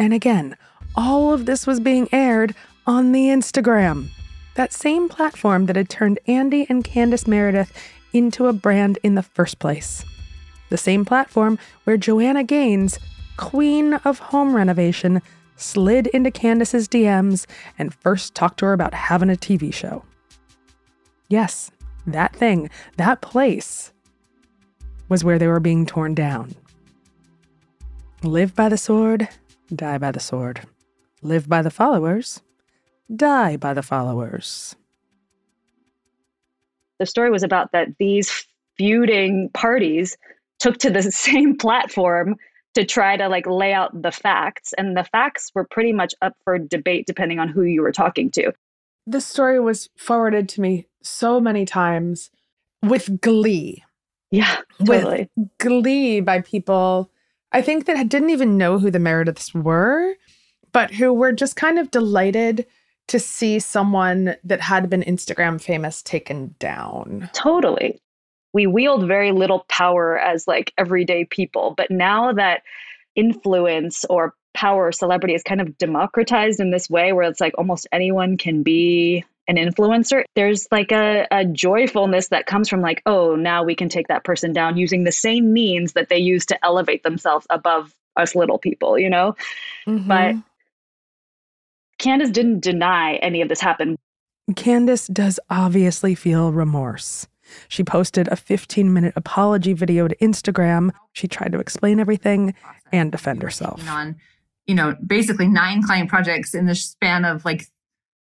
And 0.00 0.12
again, 0.12 0.56
all 0.96 1.32
of 1.32 1.46
this 1.46 1.64
was 1.64 1.78
being 1.78 2.08
aired 2.12 2.56
on 2.86 3.12
the 3.12 3.26
Instagram, 3.26 4.08
that 4.54 4.72
same 4.72 5.08
platform 5.08 5.66
that 5.66 5.76
had 5.76 5.88
turned 5.88 6.18
Andy 6.26 6.66
and 6.68 6.84
Candace 6.84 7.26
Meredith 7.26 7.72
into 8.12 8.46
a 8.46 8.52
brand 8.52 8.98
in 9.02 9.14
the 9.14 9.22
first 9.22 9.58
place. 9.58 10.04
The 10.68 10.76
same 10.76 11.04
platform 11.04 11.58
where 11.84 11.96
Joanna 11.96 12.44
Gaines 12.44 12.98
queen 13.36 13.94
of 13.94 14.18
home 14.18 14.54
renovation, 14.54 15.22
slid 15.56 16.06
into 16.08 16.30
Candace's 16.30 16.88
DMs 16.88 17.46
and 17.78 17.94
first 17.94 18.34
talked 18.34 18.58
to 18.58 18.66
her 18.66 18.72
about 18.72 18.94
having 18.94 19.30
a 19.30 19.34
TV 19.34 19.72
show. 19.72 20.04
Yes, 21.28 21.70
that 22.06 22.34
thing, 22.34 22.70
that 22.96 23.20
place 23.20 23.92
was 25.08 25.24
where 25.24 25.38
they 25.38 25.46
were 25.46 25.60
being 25.60 25.86
torn 25.86 26.14
down. 26.14 26.54
Live 28.22 28.54
by 28.54 28.68
the 28.68 28.78
sword, 28.78 29.28
die 29.74 29.98
by 29.98 30.10
the 30.10 30.20
sword. 30.20 30.60
Live 31.22 31.48
by 31.48 31.62
the 31.62 31.70
followers, 31.70 32.42
die 33.14 33.56
by 33.56 33.74
the 33.74 33.82
followers. 33.82 34.74
The 36.98 37.06
story 37.06 37.30
was 37.30 37.42
about 37.42 37.72
that 37.72 37.88
these 37.98 38.46
feuding 38.76 39.50
parties 39.54 40.16
took 40.58 40.78
to 40.78 40.90
the 40.90 41.02
same 41.12 41.56
platform 41.56 42.36
to 42.74 42.84
try 42.84 43.16
to 43.16 43.28
like 43.28 43.46
lay 43.46 43.72
out 43.72 44.02
the 44.02 44.12
facts 44.12 44.72
and 44.78 44.96
the 44.96 45.04
facts 45.04 45.50
were 45.54 45.64
pretty 45.64 45.92
much 45.92 46.14
up 46.22 46.34
for 46.44 46.58
debate 46.58 47.06
depending 47.06 47.38
on 47.38 47.48
who 47.48 47.62
you 47.62 47.82
were 47.82 47.92
talking 47.92 48.30
to 48.30 48.52
this 49.06 49.26
story 49.26 49.60
was 49.60 49.90
forwarded 49.96 50.48
to 50.48 50.60
me 50.60 50.86
so 51.02 51.40
many 51.40 51.64
times 51.64 52.30
with 52.82 53.20
glee 53.20 53.84
yeah 54.30 54.58
totally. 54.84 55.28
with 55.36 55.48
glee 55.58 56.20
by 56.20 56.40
people 56.40 57.10
i 57.52 57.60
think 57.60 57.84
that 57.84 58.08
didn't 58.08 58.30
even 58.30 58.56
know 58.56 58.78
who 58.78 58.90
the 58.90 58.98
merediths 58.98 59.54
were 59.54 60.14
but 60.72 60.94
who 60.94 61.12
were 61.12 61.32
just 61.32 61.56
kind 61.56 61.78
of 61.78 61.90
delighted 61.90 62.66
to 63.08 63.18
see 63.18 63.58
someone 63.58 64.36
that 64.44 64.60
had 64.60 64.88
been 64.88 65.02
instagram 65.02 65.60
famous 65.60 66.02
taken 66.02 66.54
down 66.58 67.28
totally 67.32 68.00
we 68.52 68.66
wield 68.66 69.06
very 69.06 69.32
little 69.32 69.64
power 69.68 70.18
as 70.18 70.46
like 70.46 70.72
everyday 70.76 71.24
people. 71.24 71.74
But 71.76 71.90
now 71.90 72.32
that 72.32 72.62
influence 73.14 74.04
or 74.06 74.34
power 74.54 74.92
celebrity 74.92 75.34
is 75.34 75.42
kind 75.42 75.60
of 75.60 75.78
democratized 75.78 76.60
in 76.60 76.70
this 76.70 76.90
way 76.90 77.12
where 77.12 77.28
it's 77.28 77.40
like 77.40 77.54
almost 77.56 77.86
anyone 77.92 78.36
can 78.36 78.62
be 78.62 79.24
an 79.48 79.56
influencer, 79.56 80.22
there's 80.36 80.68
like 80.70 80.92
a, 80.92 81.26
a 81.30 81.44
joyfulness 81.44 82.28
that 82.28 82.46
comes 82.46 82.68
from 82.68 82.80
like, 82.80 83.02
oh, 83.06 83.34
now 83.34 83.64
we 83.64 83.74
can 83.74 83.88
take 83.88 84.08
that 84.08 84.24
person 84.24 84.52
down 84.52 84.76
using 84.76 85.04
the 85.04 85.12
same 85.12 85.52
means 85.52 85.94
that 85.94 86.08
they 86.08 86.18
use 86.18 86.46
to 86.46 86.64
elevate 86.64 87.02
themselves 87.02 87.46
above 87.50 87.92
us 88.16 88.34
little 88.34 88.58
people, 88.58 88.98
you 88.98 89.10
know? 89.10 89.34
Mm-hmm. 89.86 90.06
But 90.06 90.36
Candace 92.02 92.30
didn't 92.30 92.60
deny 92.60 93.14
any 93.16 93.40
of 93.42 93.48
this 93.48 93.60
happened. 93.60 93.96
Candace 94.56 95.06
does 95.06 95.38
obviously 95.48 96.16
feel 96.16 96.52
remorse. 96.52 97.28
She 97.68 97.84
posted 97.84 98.28
a 98.28 98.36
15 98.36 98.92
minute 98.92 99.12
apology 99.16 99.72
video 99.72 100.08
to 100.08 100.16
Instagram. 100.16 100.90
She 101.12 101.28
tried 101.28 101.52
to 101.52 101.60
explain 101.60 102.00
everything 102.00 102.54
and 102.92 103.12
defend 103.12 103.42
herself. 103.42 103.88
On, 103.88 104.16
you 104.66 104.74
know, 104.74 104.96
basically 105.06 105.46
nine 105.46 105.82
client 105.82 106.08
projects 106.08 106.54
in 106.54 106.66
the 106.66 106.74
span 106.74 107.24
of 107.24 107.44
like, 107.44 107.66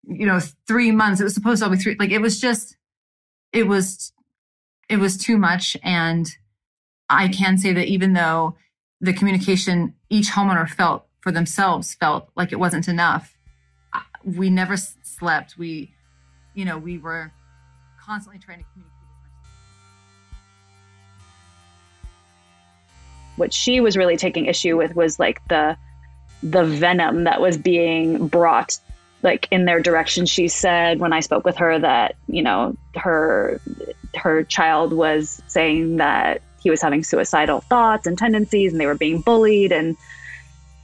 you 0.03 0.25
know, 0.25 0.39
three 0.67 0.91
months. 0.91 1.21
It 1.21 1.25
was 1.25 1.35
supposed 1.35 1.61
to 1.61 1.69
be 1.69 1.77
three. 1.77 1.95
Like 1.99 2.11
it 2.11 2.21
was 2.21 2.39
just, 2.39 2.75
it 3.53 3.67
was, 3.67 4.11
it 4.89 4.97
was 4.97 5.17
too 5.17 5.37
much. 5.37 5.77
And 5.83 6.27
I 7.09 7.27
can 7.27 7.59
say 7.59 7.73
that 7.73 7.87
even 7.87 8.13
though 8.13 8.55
the 9.01 9.13
communication 9.13 9.93
each 10.09 10.29
homeowner 10.29 10.67
felt 10.67 11.05
for 11.19 11.31
themselves 11.31 11.93
felt 11.93 12.29
like 12.35 12.51
it 12.51 12.59
wasn't 12.59 12.87
enough, 12.87 13.36
we 14.23 14.49
never 14.49 14.75
slept. 14.77 15.57
We, 15.57 15.93
you 16.53 16.65
know, 16.65 16.77
we 16.77 16.97
were 16.97 17.31
constantly 17.99 18.39
trying 18.39 18.59
to 18.59 18.65
communicate 18.73 18.97
what 23.37 23.53
she 23.53 23.79
was 23.79 23.95
really 23.95 24.17
taking 24.17 24.47
issue 24.47 24.75
with 24.75 24.95
was 24.95 25.19
like 25.19 25.47
the 25.47 25.77
the 26.43 26.65
venom 26.65 27.23
that 27.23 27.41
was 27.41 27.57
being 27.57 28.27
brought 28.27 28.77
like 29.23 29.47
in 29.51 29.65
their 29.65 29.79
direction. 29.79 30.25
She 30.25 30.47
said 30.47 30.99
when 30.99 31.13
i 31.13 31.19
spoke 31.21 31.45
with 31.45 31.57
her 31.57 31.79
that 31.79 32.15
you 32.27 32.41
know 32.41 32.75
her 32.95 33.61
her 34.15 34.43
child 34.43 34.93
was 34.93 35.41
saying 35.47 35.97
that 35.97 36.41
he 36.59 36.69
was 36.69 36.81
having 36.81 37.03
suicidal 37.03 37.61
thoughts 37.61 38.07
and 38.07 38.17
tendencies 38.17 38.71
and 38.71 38.81
they 38.81 38.85
were 38.85 38.95
being 38.95 39.21
bullied 39.21 39.71
and 39.71 39.95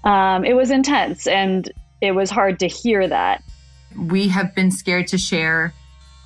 um, 0.04 0.46
it 0.46 0.54
was 0.54 0.70
intense. 0.70 1.28
And 1.28 1.72
it 2.04 2.12
was 2.12 2.30
hard 2.30 2.60
to 2.60 2.68
hear 2.68 3.08
that. 3.08 3.42
We 3.98 4.28
have 4.28 4.54
been 4.54 4.72
scared 4.72 5.08
to 5.08 5.18
share 5.18 5.74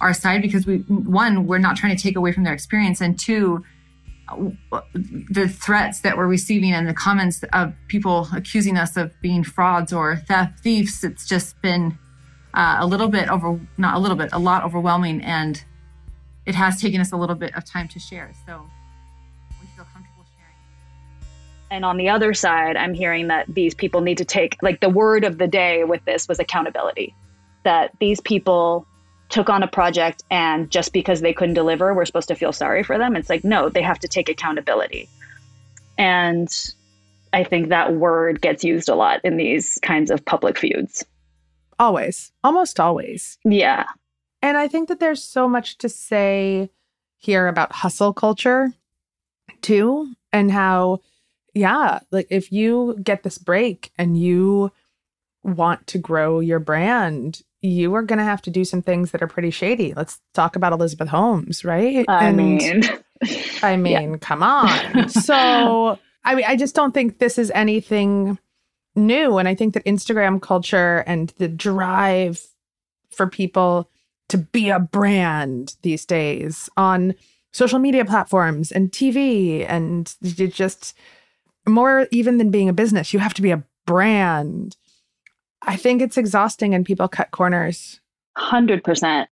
our 0.01 0.11
side 0.11 0.41
because 0.41 0.65
we 0.65 0.77
one 0.77 1.45
we're 1.45 1.59
not 1.59 1.77
trying 1.77 1.95
to 1.95 2.01
take 2.01 2.15
away 2.15 2.31
from 2.31 2.43
their 2.43 2.53
experience 2.53 2.99
and 2.99 3.17
two 3.17 3.63
the 5.31 5.47
threats 5.47 6.01
that 6.01 6.17
we're 6.17 6.27
receiving 6.27 6.73
and 6.73 6.87
the 6.87 6.93
comments 6.93 7.43
of 7.53 7.73
people 7.87 8.27
accusing 8.35 8.77
us 8.77 8.97
of 8.97 9.11
being 9.21 9.43
frauds 9.43 9.91
or 9.93 10.15
theft 10.15 10.59
thieves 10.59 11.03
it's 11.03 11.27
just 11.27 11.59
been 11.61 11.97
uh, 12.53 12.77
a 12.79 12.85
little 12.85 13.07
bit 13.07 13.27
over 13.29 13.59
not 13.77 13.95
a 13.95 13.99
little 13.99 14.17
bit 14.17 14.29
a 14.33 14.39
lot 14.39 14.63
overwhelming 14.63 15.21
and 15.21 15.63
it 16.45 16.53
has 16.53 16.79
taken 16.79 17.01
us 17.01 17.11
a 17.11 17.17
little 17.17 17.35
bit 17.35 17.55
of 17.55 17.65
time 17.65 17.87
to 17.87 17.99
share 17.99 18.31
so 18.45 18.69
and 21.69 21.85
on 21.85 21.97
the 21.97 22.09
other 22.09 22.33
side 22.33 22.75
i'm 22.77 22.93
hearing 22.93 23.27
that 23.27 23.45
these 23.47 23.73
people 23.73 24.01
need 24.01 24.17
to 24.17 24.25
take 24.25 24.57
like 24.61 24.79
the 24.79 24.89
word 24.89 25.23
of 25.23 25.37
the 25.37 25.47
day 25.47 25.83
with 25.83 26.03
this 26.05 26.27
was 26.27 26.39
accountability 26.39 27.13
that 27.63 27.91
these 27.99 28.21
people 28.21 28.87
took 29.29 29.49
on 29.49 29.63
a 29.63 29.67
project 29.67 30.23
and 30.31 30.69
just 30.71 30.93
because 30.93 31.21
they 31.21 31.33
couldn't 31.33 31.53
deliver, 31.53 31.93
we're 31.93 32.05
supposed 32.05 32.29
to 32.29 32.35
feel 32.35 32.53
sorry 32.53 32.83
for 32.83 32.97
them. 32.97 33.15
It's 33.15 33.29
like, 33.29 33.43
no, 33.43 33.69
they 33.69 33.81
have 33.81 33.99
to 33.99 34.07
take 34.07 34.29
accountability. 34.29 35.09
And 35.97 36.47
I 37.33 37.43
think 37.43 37.69
that 37.69 37.95
word 37.95 38.41
gets 38.41 38.63
used 38.63 38.87
a 38.87 38.95
lot 38.95 39.19
in 39.23 39.37
these 39.37 39.77
kinds 39.81 40.11
of 40.11 40.23
public 40.23 40.57
feuds. 40.57 41.05
Always, 41.79 42.31
almost 42.43 42.79
always. 42.79 43.37
Yeah. 43.43 43.85
And 44.41 44.57
I 44.57 44.67
think 44.67 44.87
that 44.87 44.99
there's 44.99 45.23
so 45.23 45.47
much 45.47 45.77
to 45.79 45.89
say 45.89 46.69
here 47.17 47.47
about 47.47 47.73
hustle 47.73 48.13
culture 48.13 48.71
too, 49.61 50.13
and 50.31 50.51
how, 50.51 50.99
yeah, 51.57 51.99
like 52.11 52.27
if 52.29 52.51
you 52.51 52.97
get 53.03 53.23
this 53.23 53.37
break 53.37 53.91
and 53.97 54.19
you 54.19 54.71
want 55.43 55.87
to 55.87 55.97
grow 55.97 56.39
your 56.39 56.59
brand, 56.59 57.41
you 57.61 57.93
are 57.95 58.03
going 58.03 58.19
to 58.19 58.25
have 58.25 58.41
to 58.43 58.49
do 58.49 58.63
some 58.63 58.81
things 58.81 59.11
that 59.11 59.21
are 59.21 59.27
pretty 59.27 59.51
shady. 59.51 59.93
Let's 59.93 60.19
talk 60.33 60.55
about 60.55 60.73
Elizabeth 60.73 61.09
Holmes, 61.09 61.65
right? 61.65 62.05
I 62.07 62.27
and, 62.27 62.37
mean, 62.37 62.83
I 63.63 63.77
mean, 63.77 64.11
yeah. 64.11 64.17
come 64.17 64.43
on. 64.43 65.09
so, 65.09 65.97
I 66.23 66.35
mean, 66.35 66.45
I 66.47 66.55
just 66.55 66.75
don't 66.75 66.93
think 66.93 67.19
this 67.19 67.37
is 67.37 67.51
anything 67.55 68.37
new. 68.95 69.37
And 69.37 69.47
I 69.47 69.55
think 69.55 69.73
that 69.73 69.85
Instagram 69.85 70.41
culture 70.41 71.03
and 71.07 71.33
the 71.37 71.47
drive 71.47 72.45
for 73.11 73.27
people 73.27 73.89
to 74.29 74.37
be 74.37 74.69
a 74.69 74.79
brand 74.79 75.75
these 75.81 76.05
days 76.05 76.69
on 76.77 77.15
social 77.53 77.79
media 77.79 78.05
platforms 78.05 78.71
and 78.71 78.91
TV 78.91 79.65
and 79.67 80.15
just 80.21 80.93
more 81.67 82.07
even 82.11 82.37
than 82.37 82.51
being 82.51 82.69
a 82.69 82.73
business, 82.73 83.13
you 83.13 83.19
have 83.19 83.33
to 83.35 83.41
be 83.41 83.51
a 83.51 83.63
brand 83.85 84.75
I 85.67 85.75
think 85.75 86.01
it's 86.01 86.17
exhausting 86.17 86.73
and 86.73 86.85
people 86.85 87.07
cut 87.07 87.31
corners. 87.31 87.99
100%. 88.37 89.27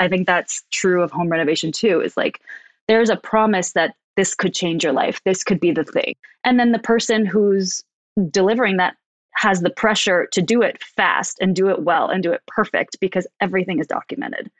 I 0.00 0.08
think 0.08 0.26
that's 0.26 0.62
true 0.70 1.02
of 1.02 1.10
home 1.10 1.28
renovation 1.28 1.72
too. 1.72 2.00
Is 2.00 2.16
like 2.16 2.40
there's 2.88 3.10
a 3.10 3.16
promise 3.16 3.72
that 3.72 3.94
this 4.16 4.34
could 4.34 4.52
change 4.52 4.84
your 4.84 4.92
life. 4.92 5.20
This 5.24 5.44
could 5.44 5.60
be 5.60 5.70
the 5.70 5.84
thing. 5.84 6.14
And 6.44 6.58
then 6.58 6.72
the 6.72 6.78
person 6.78 7.24
who's 7.24 7.82
delivering 8.30 8.76
that 8.78 8.96
has 9.34 9.60
the 9.60 9.70
pressure 9.70 10.28
to 10.32 10.42
do 10.42 10.60
it 10.60 10.82
fast 10.82 11.38
and 11.40 11.56
do 11.56 11.68
it 11.68 11.82
well 11.82 12.08
and 12.08 12.22
do 12.22 12.32
it 12.32 12.42
perfect 12.46 12.98
because 13.00 13.26
everything 13.40 13.78
is 13.78 13.86
documented. 13.86 14.50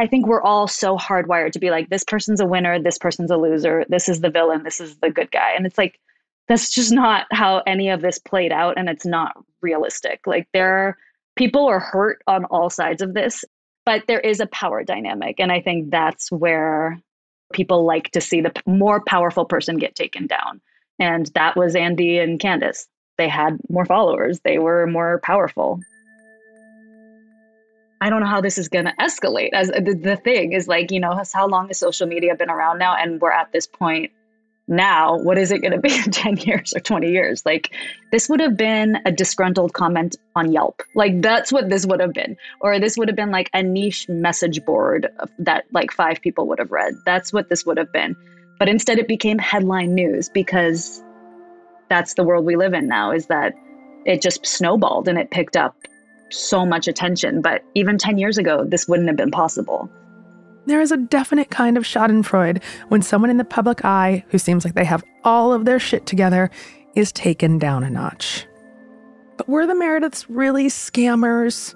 I 0.00 0.06
think 0.06 0.26
we're 0.26 0.42
all 0.42 0.66
so 0.66 0.96
hardwired 0.96 1.52
to 1.52 1.58
be 1.58 1.70
like, 1.70 1.88
this 1.88 2.04
person's 2.04 2.40
a 2.40 2.46
winner, 2.46 2.80
this 2.80 2.98
person's 2.98 3.30
a 3.30 3.36
loser, 3.36 3.84
this 3.88 4.08
is 4.08 4.20
the 4.20 4.30
villain, 4.30 4.62
this 4.62 4.80
is 4.80 4.96
the 4.96 5.10
good 5.10 5.30
guy. 5.30 5.52
And 5.54 5.66
it's 5.66 5.78
like, 5.78 6.00
that's 6.48 6.70
just 6.74 6.92
not 6.92 7.26
how 7.30 7.62
any 7.66 7.90
of 7.90 8.00
this 8.00 8.18
played 8.18 8.50
out 8.52 8.78
and 8.78 8.88
it's 8.88 9.06
not 9.06 9.36
realistic. 9.60 10.26
Like 10.26 10.48
there 10.52 10.74
are 10.74 10.98
people 11.36 11.66
are 11.66 11.80
hurt 11.80 12.22
on 12.26 12.44
all 12.46 12.70
sides 12.70 13.02
of 13.02 13.14
this 13.14 13.44
but 13.86 14.02
there 14.06 14.20
is 14.20 14.40
a 14.40 14.46
power 14.46 14.84
dynamic 14.84 15.38
and 15.38 15.50
i 15.50 15.60
think 15.60 15.90
that's 15.90 16.30
where 16.30 17.00
people 17.52 17.84
like 17.84 18.10
to 18.12 18.20
see 18.20 18.40
the 18.40 18.52
more 18.66 19.02
powerful 19.04 19.44
person 19.44 19.76
get 19.76 19.94
taken 19.94 20.26
down. 20.26 20.60
And 20.98 21.26
that 21.34 21.56
was 21.56 21.74
andy 21.74 22.18
and 22.18 22.38
candace. 22.38 22.86
They 23.18 23.28
had 23.28 23.58
more 23.68 23.84
followers. 23.84 24.40
They 24.40 24.58
were 24.58 24.86
more 24.86 25.20
powerful 25.22 25.80
i 28.00 28.10
don't 28.10 28.20
know 28.20 28.26
how 28.26 28.40
this 28.40 28.58
is 28.58 28.68
going 28.68 28.84
to 28.84 28.94
escalate. 29.00 29.50
As 29.52 29.68
the, 29.68 29.98
the 30.00 30.16
thing 30.16 30.52
is 30.52 30.68
like 30.68 30.90
you 30.90 31.00
know 31.00 31.20
how 31.32 31.46
long 31.46 31.68
has 31.68 31.78
social 31.78 32.06
media 32.06 32.34
been 32.34 32.50
around 32.50 32.78
now? 32.78 32.94
And 32.96 33.20
we're 33.20 33.32
at 33.32 33.52
this 33.52 33.66
point 33.66 34.10
now 34.68 35.18
what 35.18 35.36
is 35.36 35.50
it 35.50 35.58
going 35.58 35.72
to 35.72 35.80
be 35.80 35.94
in 36.04 36.10
10 36.10 36.38
years 36.38 36.72
or 36.74 36.80
20 36.80 37.10
years? 37.10 37.44
Like 37.44 37.74
this 38.12 38.28
would 38.28 38.40
have 38.40 38.56
been 38.56 38.98
a 39.04 39.12
disgruntled 39.12 39.72
comment 39.72 40.16
on 40.36 40.52
yelp. 40.52 40.82
Like 40.94 41.20
that's 41.20 41.52
what 41.52 41.68
this 41.68 41.84
would 41.86 42.00
have 42.00 42.14
been. 42.14 42.36
Or 42.60 42.78
this 42.78 42.96
would 42.96 43.08
have 43.08 43.16
been 43.16 43.32
like 43.32 43.50
a 43.52 43.62
niche 43.62 44.08
message 44.08 44.64
board 44.64 45.08
that 45.38 45.64
like 45.72 45.90
five 45.90 46.20
people 46.22 46.46
would 46.48 46.58
have 46.58 46.70
read. 46.70 46.94
That's 47.04 47.32
what 47.32 47.48
this 47.48 47.66
would 47.66 47.76
have 47.76 47.92
been. 47.92 48.16
But 48.58 48.68
instead 48.68 48.98
it 48.98 49.08
became 49.08 49.38
headline 49.38 49.94
news 49.94 50.28
because 50.28 51.02
that's 51.88 52.14
the 52.14 52.22
world 52.22 52.44
we 52.44 52.56
live 52.56 52.72
in 52.72 52.86
now 52.86 53.10
is 53.10 53.26
that 53.26 53.54
it 54.06 54.22
just 54.22 54.46
snowballed 54.46 55.08
and 55.08 55.18
it 55.18 55.30
picked 55.30 55.56
up 55.56 55.74
so 56.30 56.64
much 56.64 56.88
attention 56.88 57.40
but 57.40 57.64
even 57.74 57.98
10 57.98 58.18
years 58.18 58.38
ago 58.38 58.64
this 58.64 58.88
wouldn't 58.88 59.08
have 59.08 59.16
been 59.16 59.30
possible 59.30 59.90
there 60.66 60.80
is 60.80 60.92
a 60.92 60.96
definite 60.96 61.50
kind 61.50 61.76
of 61.76 61.84
schadenfreude 61.84 62.62
when 62.88 63.02
someone 63.02 63.30
in 63.30 63.38
the 63.38 63.44
public 63.44 63.84
eye 63.84 64.24
who 64.28 64.38
seems 64.38 64.64
like 64.64 64.74
they 64.74 64.84
have 64.84 65.02
all 65.24 65.52
of 65.52 65.64
their 65.64 65.78
shit 65.78 66.06
together 66.06 66.50
is 66.94 67.12
taken 67.12 67.58
down 67.58 67.82
a 67.82 67.90
notch. 67.90 68.46
But 69.36 69.48
were 69.48 69.66
the 69.66 69.74
Merediths 69.74 70.26
really 70.28 70.66
scammers? 70.66 71.74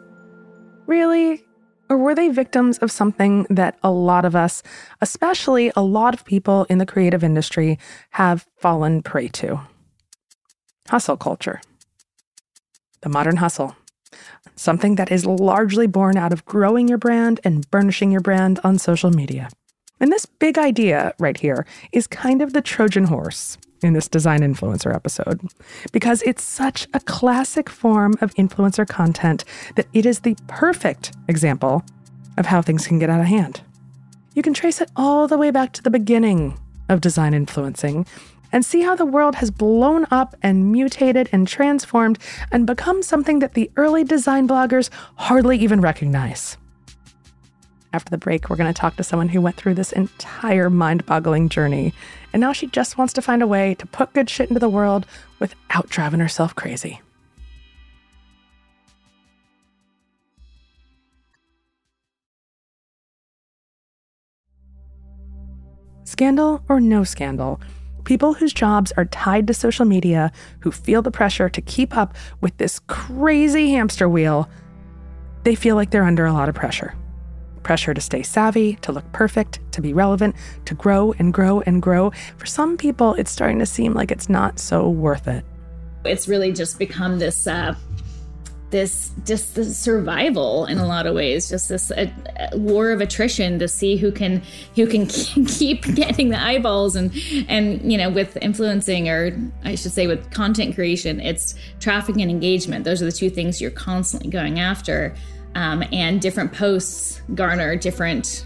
Really? 0.87 1.43
Or 1.89 1.99
were 1.99 2.15
they 2.15 2.29
victims 2.29 2.79
of 2.79 2.91
something 2.91 3.47
that 3.51 3.79
a 3.83 3.91
lot 3.91 4.25
of 4.25 4.37
us, 4.37 4.63
especially 5.01 5.73
a 5.77 5.83
lot 5.83 6.15
of 6.15 6.25
people 6.25 6.67
in 6.69 6.79
the 6.79 6.87
creative 6.87 7.25
industry, 7.25 7.79
have 8.11 8.47
fallen 8.59 9.03
prey 9.03 9.29
to? 9.29 9.61
Hustle 10.89 11.17
culture. 11.17 11.61
The 13.01 13.09
modern 13.09 13.37
hustle. 13.37 13.77
Something 14.57 14.95
that 14.97 15.11
is 15.11 15.27
largely 15.27 15.87
born 15.87 16.17
out 16.17 16.33
of 16.33 16.45
growing 16.45 16.89
your 16.89 16.99
brand 16.99 17.41
and 17.45 17.69
burnishing 17.71 18.11
your 18.11 18.21
brand 18.21 18.61
on 18.65 18.79
social 18.79 19.11
media. 19.11 19.49
And 20.01 20.13
this 20.13 20.27
big 20.27 20.59
idea 20.59 21.15
right 21.19 21.39
here 21.39 21.67
is 21.93 22.07
kind 22.07 22.43
of 22.43 22.53
the 22.53 22.61
Trojan 22.61 23.05
horse 23.05 23.57
in 23.83 23.93
this 23.93 24.09
design 24.09 24.41
influencer 24.41 24.95
episode 24.95 25.41
because 25.93 26.23
it's 26.23 26.43
such 26.43 26.89
a 26.95 27.01
classic 27.01 27.69
form 27.69 28.15
of 28.21 28.35
influencer 28.35 28.89
content 28.89 29.45
that 29.77 29.87
it 29.93 30.07
is 30.07 30.21
the 30.21 30.37
perfect 30.47 31.13
example 31.29 31.85
of 32.37 32.47
how 32.47 32.63
things 32.63 32.87
can 32.87 32.99
get 32.99 33.11
out 33.11 33.21
of 33.21 33.27
hand. 33.27 33.61
You 34.35 34.43
can 34.43 34.55
trace 34.55 34.81
it 34.81 34.91
all 34.97 35.29
the 35.29 35.39
way 35.39 35.51
back 35.51 35.73
to 35.75 35.83
the 35.83 35.91
beginning 35.91 36.59
of 36.89 37.01
design 37.01 37.35
influencing 37.35 38.07
and 38.55 38.65
see 38.65 38.83
how 38.83 38.95
the 38.95 39.05
world 39.05 39.35
has 39.35 39.51
blown 39.51 40.07
up 40.13 40.37
and 40.41 40.71
mutated 40.71 41.29
and 41.33 41.49
transformed 41.49 42.17
and 42.53 42.69
become 42.69 43.03
something 43.03 43.41
that 43.41 43.55
the 43.55 43.69
early 43.77 44.05
design 44.05 44.47
bloggers 44.47 44.91
hardly 45.17 45.59
even 45.59 45.81
recognize. 45.81 46.57
After 47.93 48.11
the 48.11 48.19
break, 48.19 48.49
we're 48.49 48.57
going 48.57 48.73
to 48.73 48.81
talk 48.81 48.95
to 48.97 49.03
someone 49.03 49.29
who 49.29 49.41
went 49.41 49.57
through 49.57 49.75
this 49.75 49.91
entire 49.91 50.71
mind 50.71 51.05
boggling 51.05 51.49
journey, 51.49 51.93
and 52.33 52.41
now 52.41 52.53
she 52.53 52.69
just 52.69 52.97
wants 52.97 53.13
to 53.15 53.23
find 53.23 53.43
a 53.43 53.47
way 53.47 53.75
to 53.75 53.87
put 53.87 54.13
good 54.13 54.31
shit 54.31 54.49
into 54.49 54.61
the 54.61 54.69
world 54.69 55.05
without 55.41 55.89
driving 55.89 56.21
herself 56.21 56.55
crazy. 56.55 57.01
Scandal 66.05 66.63
or 66.69 66.79
no 66.79 67.03
scandal, 67.03 67.61
people 68.05 68.35
whose 68.35 68.53
jobs 68.53 68.93
are 68.97 69.07
tied 69.07 69.47
to 69.47 69.55
social 69.55 69.85
media, 69.85 70.31
who 70.61 70.71
feel 70.71 71.03
the 71.03 71.11
pressure 71.11 71.49
to 71.49 71.61
keep 71.61 71.97
up 71.97 72.15
with 72.41 72.57
this 72.59 72.79
crazy 72.81 73.71
hamster 73.71 74.09
wheel, 74.09 74.49
they 75.45 75.55
feel 75.55 75.77
like 75.77 75.91
they're 75.91 76.05
under 76.05 76.27
a 76.27 76.33
lot 76.33 76.49
of 76.49 76.55
pressure. 76.55 76.95
Pressure 77.63 77.95
to 77.95 78.01
stay 78.01 78.23
savvy, 78.23 78.77
to 78.77 78.93
look 78.93 79.11
perfect, 79.13 79.61
to 79.73 79.81
be 79.81 79.93
relevant, 79.93 80.37
to 80.67 80.75
grow 80.75 81.13
and 81.19 81.33
grow 81.33 81.61
and 81.63 81.81
grow. 81.81 82.11
For 82.37 82.47
some 82.47 82.77
people, 82.77 83.15
it's 83.15 83.31
starting 83.31 83.59
to 83.59 83.67
seem 83.67 83.95
like 83.95 84.11
it's 84.11 84.29
not 84.29 84.59
so 84.59 84.89
worth 84.89 85.27
it. 85.29 85.45
It's 86.05 86.29
really 86.29 86.53
just 86.53 86.79
become 86.79 87.19
this 87.19 87.47
uh, 87.47 87.75
this 88.75 89.13
just 89.25 89.55
the 89.55 89.65
survival 89.65 90.67
in 90.67 90.79
a 90.79 90.87
lot 90.87 91.07
of 91.07 91.15
ways 91.15 91.49
just 91.49 91.69
this 91.69 91.91
uh, 91.93 92.07
war 92.55 92.91
of 92.91 93.01
attrition 93.01 93.59
to 93.59 93.69
see 93.69 93.97
who 93.97 94.11
can 94.11 94.43
who 94.75 94.87
can 94.87 95.07
keep 95.47 95.83
getting 95.95 96.31
the 96.31 96.43
eyeballs 96.43 96.97
and 96.97 97.13
and 97.49 97.91
you 97.91 97.97
know 97.97 98.11
with 98.11 98.37
influencing 98.43 99.09
or 99.09 99.39
i 99.65 99.77
should 99.77 99.93
say 99.93 100.07
with 100.07 100.29
content 100.33 100.75
creation 100.75 101.21
it's 101.21 101.55
traffic 101.81 102.17
and 102.17 102.31
engagement. 102.31 102.85
Those 102.85 103.03
are 103.03 103.07
the 103.07 103.13
two 103.13 103.31
things 103.31 103.61
you're 103.61 103.71
constantly 103.71 104.31
going 104.31 104.61
after. 104.61 105.15
Um, 105.55 105.85
and 105.93 106.21
different 106.21 106.53
posts 106.53 107.23
garner 107.37 107.77
different 107.77 108.45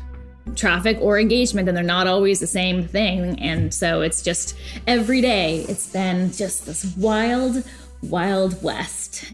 traffic 0.54 0.98
or 1.00 1.18
engagement 1.18 1.66
and 1.66 1.74
they're 1.74 1.82
not 1.82 2.06
always 2.06 2.38
the 2.38 2.46
same 2.46 2.86
thing. 2.86 3.40
And 3.40 3.72
so 3.72 4.02
it's 4.02 4.20
just 4.20 4.56
every 4.86 5.22
day 5.22 5.64
it's 5.68 5.90
been 5.90 6.30
just 6.32 6.66
this 6.66 6.94
wild 6.96 7.64
wild 8.02 8.62
west 8.62 9.32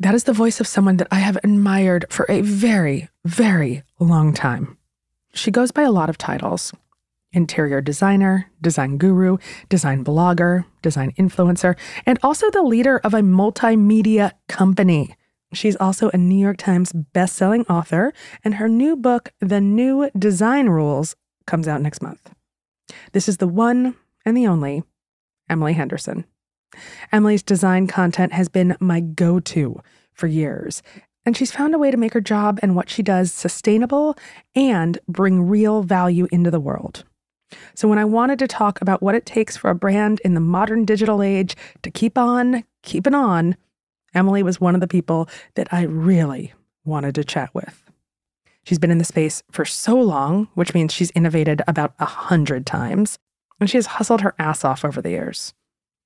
that 0.00 0.14
is 0.14 0.24
the 0.24 0.32
voice 0.32 0.60
of 0.60 0.66
someone 0.66 0.96
that 0.98 1.08
I 1.10 1.16
have 1.16 1.36
admired 1.42 2.06
for 2.10 2.26
a 2.28 2.40
very, 2.40 3.08
very 3.24 3.82
long 3.98 4.32
time. 4.32 4.78
She 5.34 5.50
goes 5.50 5.70
by 5.70 5.82
a 5.82 5.92
lot 5.92 6.10
of 6.10 6.18
titles 6.18 6.72
interior 7.32 7.82
designer, 7.82 8.50
design 8.62 8.96
guru, 8.96 9.36
design 9.68 10.02
blogger, 10.02 10.64
design 10.80 11.12
influencer, 11.18 11.76
and 12.06 12.18
also 12.22 12.50
the 12.50 12.62
leader 12.62 12.98
of 13.04 13.12
a 13.12 13.20
multimedia 13.20 14.32
company. 14.48 15.14
She's 15.52 15.76
also 15.76 16.10
a 16.10 16.16
New 16.16 16.38
York 16.38 16.56
Times 16.56 16.92
best-selling 16.92 17.66
author, 17.66 18.14
and 18.42 18.54
her 18.54 18.68
new 18.68 18.96
book, 18.96 19.30
The 19.40 19.60
New 19.60 20.10
Design 20.18 20.68
Rules, 20.68 21.16
comes 21.46 21.68
out 21.68 21.82
next 21.82 22.00
month. 22.00 22.30
This 23.12 23.28
is 23.28 23.36
the 23.36 23.48
one 23.48 23.94
and 24.24 24.36
the 24.36 24.46
only 24.46 24.82
Emily 25.50 25.74
Henderson. 25.74 26.24
Emily's 27.12 27.42
design 27.42 27.86
content 27.86 28.32
has 28.32 28.48
been 28.48 28.76
my 28.80 29.00
go 29.00 29.40
to 29.40 29.80
for 30.12 30.26
years, 30.26 30.82
and 31.24 31.36
she's 31.36 31.52
found 31.52 31.74
a 31.74 31.78
way 31.78 31.90
to 31.90 31.96
make 31.96 32.14
her 32.14 32.20
job 32.20 32.58
and 32.62 32.74
what 32.74 32.90
she 32.90 33.02
does 33.02 33.32
sustainable 33.32 34.16
and 34.54 34.98
bring 35.08 35.48
real 35.48 35.82
value 35.82 36.26
into 36.30 36.50
the 36.50 36.60
world. 36.60 37.04
So, 37.74 37.88
when 37.88 37.98
I 37.98 38.04
wanted 38.04 38.38
to 38.40 38.46
talk 38.48 38.80
about 38.80 39.02
what 39.02 39.14
it 39.14 39.24
takes 39.24 39.56
for 39.56 39.70
a 39.70 39.74
brand 39.74 40.20
in 40.24 40.34
the 40.34 40.40
modern 40.40 40.84
digital 40.84 41.22
age 41.22 41.56
to 41.82 41.90
keep 41.90 42.18
on 42.18 42.64
keeping 42.82 43.14
on, 43.14 43.56
Emily 44.14 44.42
was 44.42 44.60
one 44.60 44.74
of 44.74 44.80
the 44.80 44.88
people 44.88 45.28
that 45.54 45.72
I 45.72 45.82
really 45.82 46.52
wanted 46.84 47.14
to 47.14 47.24
chat 47.24 47.54
with. 47.54 47.90
She's 48.64 48.78
been 48.78 48.90
in 48.90 48.98
the 48.98 49.04
space 49.04 49.42
for 49.50 49.64
so 49.64 49.98
long, 49.98 50.48
which 50.54 50.74
means 50.74 50.92
she's 50.92 51.10
innovated 51.12 51.62
about 51.66 51.94
a 51.98 52.04
hundred 52.04 52.66
times, 52.66 53.18
and 53.60 53.70
she 53.70 53.78
has 53.78 53.86
hustled 53.86 54.20
her 54.20 54.34
ass 54.38 54.64
off 54.64 54.84
over 54.84 55.00
the 55.00 55.10
years. 55.10 55.54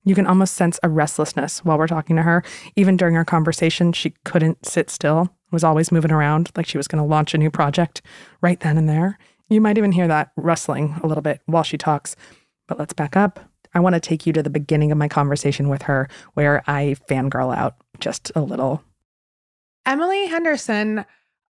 You 0.05 0.15
can 0.15 0.27
almost 0.27 0.55
sense 0.55 0.79
a 0.83 0.89
restlessness 0.89 1.63
while 1.63 1.77
we're 1.77 1.87
talking 1.87 2.15
to 2.17 2.23
her. 2.23 2.43
Even 2.75 2.97
during 2.97 3.15
our 3.15 3.25
conversation, 3.25 3.93
she 3.93 4.13
couldn't 4.25 4.65
sit 4.65 4.89
still, 4.89 5.33
was 5.51 5.63
always 5.63 5.91
moving 5.91 6.11
around 6.11 6.51
like 6.57 6.65
she 6.65 6.77
was 6.77 6.87
going 6.87 7.01
to 7.01 7.07
launch 7.07 7.33
a 7.33 7.37
new 7.37 7.49
project 7.49 8.01
right 8.41 8.59
then 8.59 8.77
and 8.77 8.89
there. 8.89 9.17
You 9.49 9.61
might 9.61 9.77
even 9.77 9.93
hear 9.93 10.07
that 10.07 10.31
rustling 10.35 10.95
a 11.03 11.07
little 11.07 11.21
bit 11.21 11.41
while 11.45 11.63
she 11.63 11.77
talks. 11.77 12.15
But 12.67 12.79
let's 12.79 12.93
back 12.93 13.15
up. 13.15 13.39
I 13.73 13.79
want 13.79 13.95
to 13.95 13.99
take 13.99 14.25
you 14.25 14.33
to 14.33 14.43
the 14.43 14.49
beginning 14.49 14.91
of 14.91 14.97
my 14.97 15.07
conversation 15.07 15.69
with 15.69 15.83
her 15.83 16.09
where 16.33 16.63
I 16.67 16.95
fangirl 17.09 17.55
out 17.55 17.75
just 17.99 18.31
a 18.35 18.41
little. 18.41 18.83
Emily 19.85 20.27
Henderson, 20.27 21.05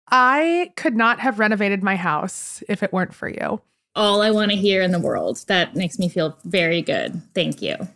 I 0.09 0.73
could 0.75 0.95
not 0.95 1.19
have 1.19 1.39
renovated 1.39 1.81
my 1.81 1.95
house 1.95 2.61
if 2.67 2.83
it 2.83 2.93
weren't 2.93 3.13
for 3.13 3.29
you. 3.29 3.61
All 3.95 4.21
I 4.21 4.31
want 4.31 4.51
to 4.51 4.57
hear 4.57 4.81
in 4.81 4.91
the 4.91 4.99
world. 4.99 5.43
That 5.47 5.75
makes 5.75 5.97
me 5.97 6.09
feel 6.09 6.37
very 6.43 6.81
good. 6.81 7.21
Thank 7.33 7.61
you 7.61 7.87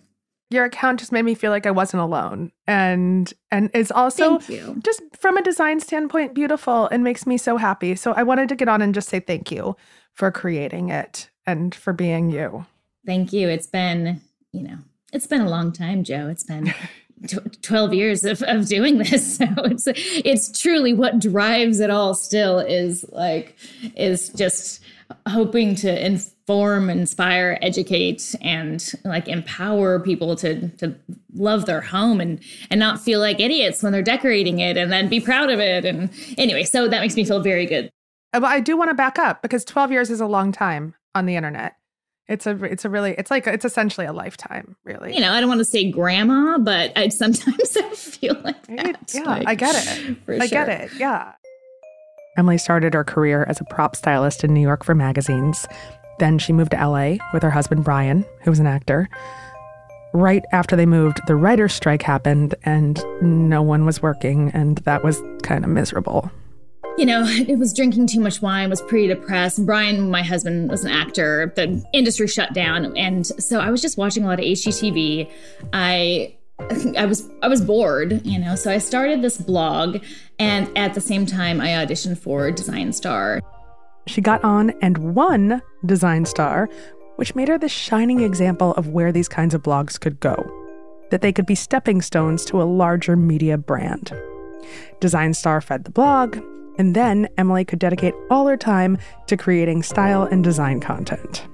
your 0.49 0.65
account 0.65 0.99
just 0.99 1.11
made 1.11 1.23
me 1.23 1.35
feel 1.35 1.51
like 1.51 1.65
I 1.65 1.71
wasn't 1.71 2.03
alone. 2.03 2.51
And 2.65 3.31
and 3.51 3.69
it's 3.73 3.91
also 3.91 4.39
just 4.39 5.01
from 5.19 5.37
a 5.37 5.41
design 5.41 5.79
standpoint 5.79 6.33
beautiful 6.33 6.87
and 6.87 7.03
makes 7.03 7.25
me 7.25 7.37
so 7.37 7.57
happy. 7.57 7.95
So 7.95 8.13
I 8.13 8.23
wanted 8.23 8.49
to 8.49 8.55
get 8.55 8.67
on 8.67 8.81
and 8.81 8.93
just 8.93 9.09
say 9.09 9.19
thank 9.19 9.51
you 9.51 9.75
for 10.13 10.31
creating 10.31 10.89
it 10.89 11.29
and 11.45 11.75
for 11.75 11.93
being 11.93 12.29
you. 12.29 12.65
Thank 13.05 13.33
you. 13.33 13.47
It's 13.49 13.67
been, 13.67 14.21
you 14.51 14.63
know, 14.63 14.77
it's 15.13 15.27
been 15.27 15.41
a 15.41 15.49
long 15.49 15.71
time, 15.71 16.03
Jo. 16.03 16.27
It's 16.27 16.43
been 16.43 16.73
12 17.61 17.93
years 17.93 18.23
of, 18.23 18.41
of 18.43 18.67
doing 18.67 18.99
this 18.99 19.37
so 19.37 19.45
it's 19.65 19.87
it's 19.87 20.59
truly 20.59 20.93
what 20.93 21.17
drives 21.17 21.79
it 21.79 21.89
all 21.89 22.13
still 22.13 22.59
is 22.59 23.03
like 23.11 23.57
is 23.95 24.29
just 24.29 24.83
hoping 25.27 25.75
to 25.75 26.05
inform, 26.05 26.89
inspire, 26.89 27.57
educate, 27.61 28.35
and 28.41 28.91
like 29.03 29.27
empower 29.27 29.99
people 29.99 30.35
to 30.37 30.69
to 30.77 30.95
love 31.33 31.65
their 31.65 31.81
home 31.81 32.19
and 32.19 32.39
and 32.69 32.79
not 32.79 32.99
feel 32.99 33.19
like 33.19 33.39
idiots 33.39 33.83
when 33.83 33.91
they're 33.91 34.01
decorating 34.01 34.59
it, 34.59 34.77
and 34.77 34.91
then 34.91 35.07
be 35.09 35.19
proud 35.19 35.49
of 35.49 35.59
it. 35.59 35.85
And 35.85 36.09
anyway, 36.37 36.63
so 36.63 36.87
that 36.87 37.01
makes 37.01 37.15
me 37.15 37.25
feel 37.25 37.41
very 37.41 37.65
good. 37.65 37.89
Uh, 38.33 38.39
but 38.39 38.47
I 38.47 38.59
do 38.59 38.77
want 38.77 38.89
to 38.89 38.95
back 38.95 39.17
up 39.17 39.41
because 39.41 39.63
12 39.65 39.91
years 39.91 40.09
is 40.09 40.19
a 40.19 40.27
long 40.27 40.51
time 40.51 40.95
on 41.15 41.25
the 41.25 41.35
internet. 41.35 41.75
It's 42.27 42.45
a 42.45 42.61
it's 42.65 42.83
a 42.83 42.89
really 42.89 43.15
it's 43.17 43.31
like 43.31 43.47
it's 43.47 43.63
essentially 43.63 44.05
a 44.05 44.11
lifetime, 44.11 44.75
really. 44.83 45.13
You 45.13 45.21
know, 45.21 45.31
I 45.31 45.39
don't 45.39 45.47
want 45.47 45.59
to 45.59 45.65
say 45.65 45.89
grandma, 45.89 46.57
but 46.57 46.91
I 46.97 47.07
sometimes 47.07 47.77
I 47.77 47.89
feel 47.91 48.35
like 48.43 48.67
that. 48.67 49.13
Yeah, 49.13 49.21
like, 49.21 49.47
I 49.47 49.55
get 49.55 49.75
it. 49.75 50.17
I 50.27 50.39
sure. 50.39 50.47
get 50.49 50.69
it. 50.69 50.91
Yeah. 50.97 51.33
Emily 52.37 52.57
started 52.57 52.93
her 52.93 53.03
career 53.03 53.45
as 53.47 53.59
a 53.59 53.65
prop 53.65 53.95
stylist 53.95 54.43
in 54.43 54.53
New 54.53 54.61
York 54.61 54.83
for 54.83 54.95
magazines. 54.95 55.67
Then 56.19 56.37
she 56.37 56.53
moved 56.53 56.71
to 56.71 56.87
LA 56.87 57.17
with 57.33 57.43
her 57.43 57.51
husband 57.51 57.83
Brian, 57.83 58.25
who 58.41 58.51
was 58.51 58.59
an 58.59 58.67
actor. 58.67 59.09
Right 60.13 60.43
after 60.51 60.75
they 60.75 60.85
moved, 60.85 61.19
the 61.27 61.35
writer's 61.35 61.73
strike 61.73 62.01
happened 62.01 62.55
and 62.63 63.03
no 63.21 63.61
one 63.61 63.85
was 63.85 64.01
working, 64.01 64.51
and 64.53 64.77
that 64.79 65.03
was 65.03 65.21
kind 65.43 65.63
of 65.63 65.69
miserable. 65.69 66.31
You 66.97 67.05
know, 67.05 67.23
it 67.27 67.59
was 67.59 67.73
drinking 67.73 68.07
too 68.07 68.19
much 68.19 68.41
wine, 68.41 68.69
was 68.69 68.81
pretty 68.81 69.07
depressed. 69.07 69.65
Brian, 69.65 70.09
my 70.09 70.23
husband, 70.23 70.69
was 70.69 70.83
an 70.83 70.91
actor. 70.91 71.53
The 71.55 71.83
industry 71.93 72.27
shut 72.27 72.53
down. 72.53 72.95
And 72.97 73.25
so 73.25 73.59
I 73.59 73.69
was 73.69 73.81
just 73.81 73.97
watching 73.97 74.23
a 74.23 74.27
lot 74.27 74.39
of 74.39 74.45
HGTV. 74.45 75.29
I 75.73 76.36
I 76.97 77.05
was 77.05 77.29
I 77.41 77.47
was 77.47 77.61
bored, 77.61 78.25
you 78.25 78.39
know, 78.39 78.55
so 78.55 78.71
I 78.71 78.79
started 78.79 79.21
this 79.21 79.37
blog 79.37 80.03
and 80.39 80.75
at 80.77 80.95
the 80.95 81.01
same 81.01 81.25
time 81.25 81.61
I 81.61 81.67
auditioned 81.67 82.17
for 82.17 82.51
Design 82.51 82.91
Star. 82.93 83.41
She 84.07 84.21
got 84.21 84.43
on 84.43 84.71
and 84.81 85.15
won 85.15 85.61
Design 85.85 86.25
Star, 86.25 86.69
which 87.17 87.35
made 87.35 87.47
her 87.47 87.57
the 87.57 87.69
shining 87.69 88.21
example 88.21 88.73
of 88.73 88.87
where 88.89 89.11
these 89.11 89.27
kinds 89.27 89.53
of 89.53 89.61
blogs 89.61 89.99
could 89.99 90.19
go, 90.19 90.49
that 91.11 91.21
they 91.21 91.31
could 91.31 91.45
be 91.45 91.55
stepping 91.55 92.01
stones 92.01 92.43
to 92.45 92.61
a 92.61 92.63
larger 92.63 93.15
media 93.15 93.57
brand. 93.57 94.11
Design 94.99 95.33
Star 95.33 95.61
fed 95.61 95.83
the 95.83 95.91
blog, 95.91 96.37
and 96.77 96.95
then 96.95 97.27
Emily 97.37 97.65
could 97.65 97.79
dedicate 97.79 98.13
all 98.31 98.47
her 98.47 98.57
time 98.57 98.97
to 99.27 99.37
creating 99.37 99.83
style 99.83 100.23
and 100.23 100.43
design 100.43 100.79
content. 100.79 101.47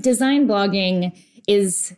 Design 0.00 0.46
blogging 0.46 1.16
is 1.46 1.94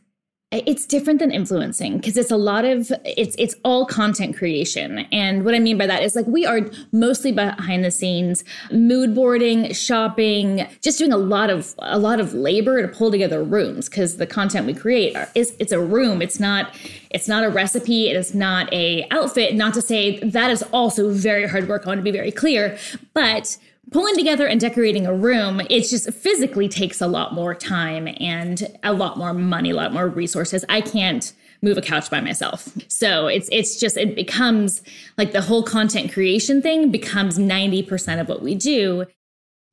it's 0.53 0.87
different 0.87 1.19
than 1.19 1.31
influencing 1.31 1.97
because 1.97 2.17
it's 2.17 2.31
a 2.31 2.37
lot 2.37 2.65
of 2.65 2.93
it's 3.05 3.35
it's 3.39 3.55
all 3.65 3.87
content 3.87 4.37
creation. 4.37 5.07
And 5.11 5.45
what 5.45 5.55
i 5.55 5.59
mean 5.59 5.79
by 5.79 5.87
that 5.87 6.03
is 6.03 6.15
like 6.15 6.27
we 6.27 6.45
are 6.47 6.61
mostly 6.93 7.33
behind 7.33 7.85
the 7.85 7.91
scenes 7.91 8.45
mood 8.71 9.15
boarding 9.15 9.73
shopping 9.73 10.67
just 10.83 10.99
doing 10.99 11.13
a 11.13 11.17
lot 11.17 11.51
of 11.51 11.75
a 11.79 11.99
lot 11.99 12.21
of 12.21 12.35
labor 12.35 12.83
to 12.83 12.89
pull 12.89 13.11
together 13.11 13.43
rooms 13.43 13.89
because 13.89 14.17
the 14.17 14.27
content 14.27 14.67
we 14.67 14.75
create 14.75 15.17
are, 15.17 15.29
is 15.35 15.55
it's 15.59 15.73
a 15.73 15.81
room. 15.81 16.23
It's 16.23 16.41
not 16.41 16.75
it's 17.11 17.29
not 17.29 17.45
a 17.45 17.51
recipe. 17.51 18.09
It 18.09 18.17
is 18.17 18.35
not 18.35 18.73
a 18.73 19.07
outfit. 19.11 19.55
Not 19.55 19.75
to 19.75 19.83
say 19.83 20.19
that 20.21 20.51
is 20.51 20.63
also 20.73 21.11
very 21.11 21.49
hard 21.49 21.69
work. 21.69 21.85
I 21.85 21.91
want 21.91 21.99
to 21.99 22.03
be 22.03 22.11
very 22.11 22.33
clear. 22.33 22.79
But 23.15 23.57
pulling 23.91 24.15
together 24.15 24.47
and 24.47 24.61
decorating 24.61 25.07
a 25.07 25.15
room, 25.15 25.61
it 25.69 25.89
just 25.89 26.13
physically 26.13 26.69
takes 26.69 27.01
a 27.01 27.07
lot 27.07 27.35
more 27.35 27.55
time 27.55 28.09
and 28.21 28.77
a 28.83 28.93
lot 28.93 29.19
more 29.19 29.35
money, 29.35 29.71
a 29.71 29.75
lot 29.75 29.93
more 29.93 30.09
resources. 30.09 30.65
I 30.69 30.81
can't 30.81 31.33
move 31.63 31.79
a 31.79 31.83
couch 31.83 32.11
by 32.11 32.21
myself. 32.21 32.69
So 32.89 33.27
it's 33.27 33.49
it's 33.53 33.79
just 33.79 33.97
it 33.97 34.15
becomes 34.15 34.83
like 35.17 35.33
the 35.33 35.41
whole 35.41 35.63
content 35.63 36.13
creation 36.13 36.61
thing 36.61 36.91
becomes 36.91 37.39
90% 37.39 38.21
of 38.21 38.29
what 38.29 38.43
we 38.43 38.55
do. 38.55 39.07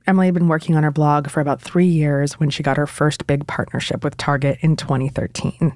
Emily 0.08 0.28
had 0.28 0.34
been 0.34 0.48
working 0.48 0.76
on 0.76 0.84
her 0.84 0.91
blog 0.91 1.30
for 1.30 1.39
about 1.39 1.62
3 1.62 1.86
years 1.86 2.39
when 2.39 2.50
she 2.50 2.63
got 2.63 2.78
her 2.78 2.88
first 2.88 3.28
big 3.28 3.45
partnership 3.48 4.04
with 4.04 4.17
Target 4.17 4.58
in 4.62 4.76
2013. 4.76 5.74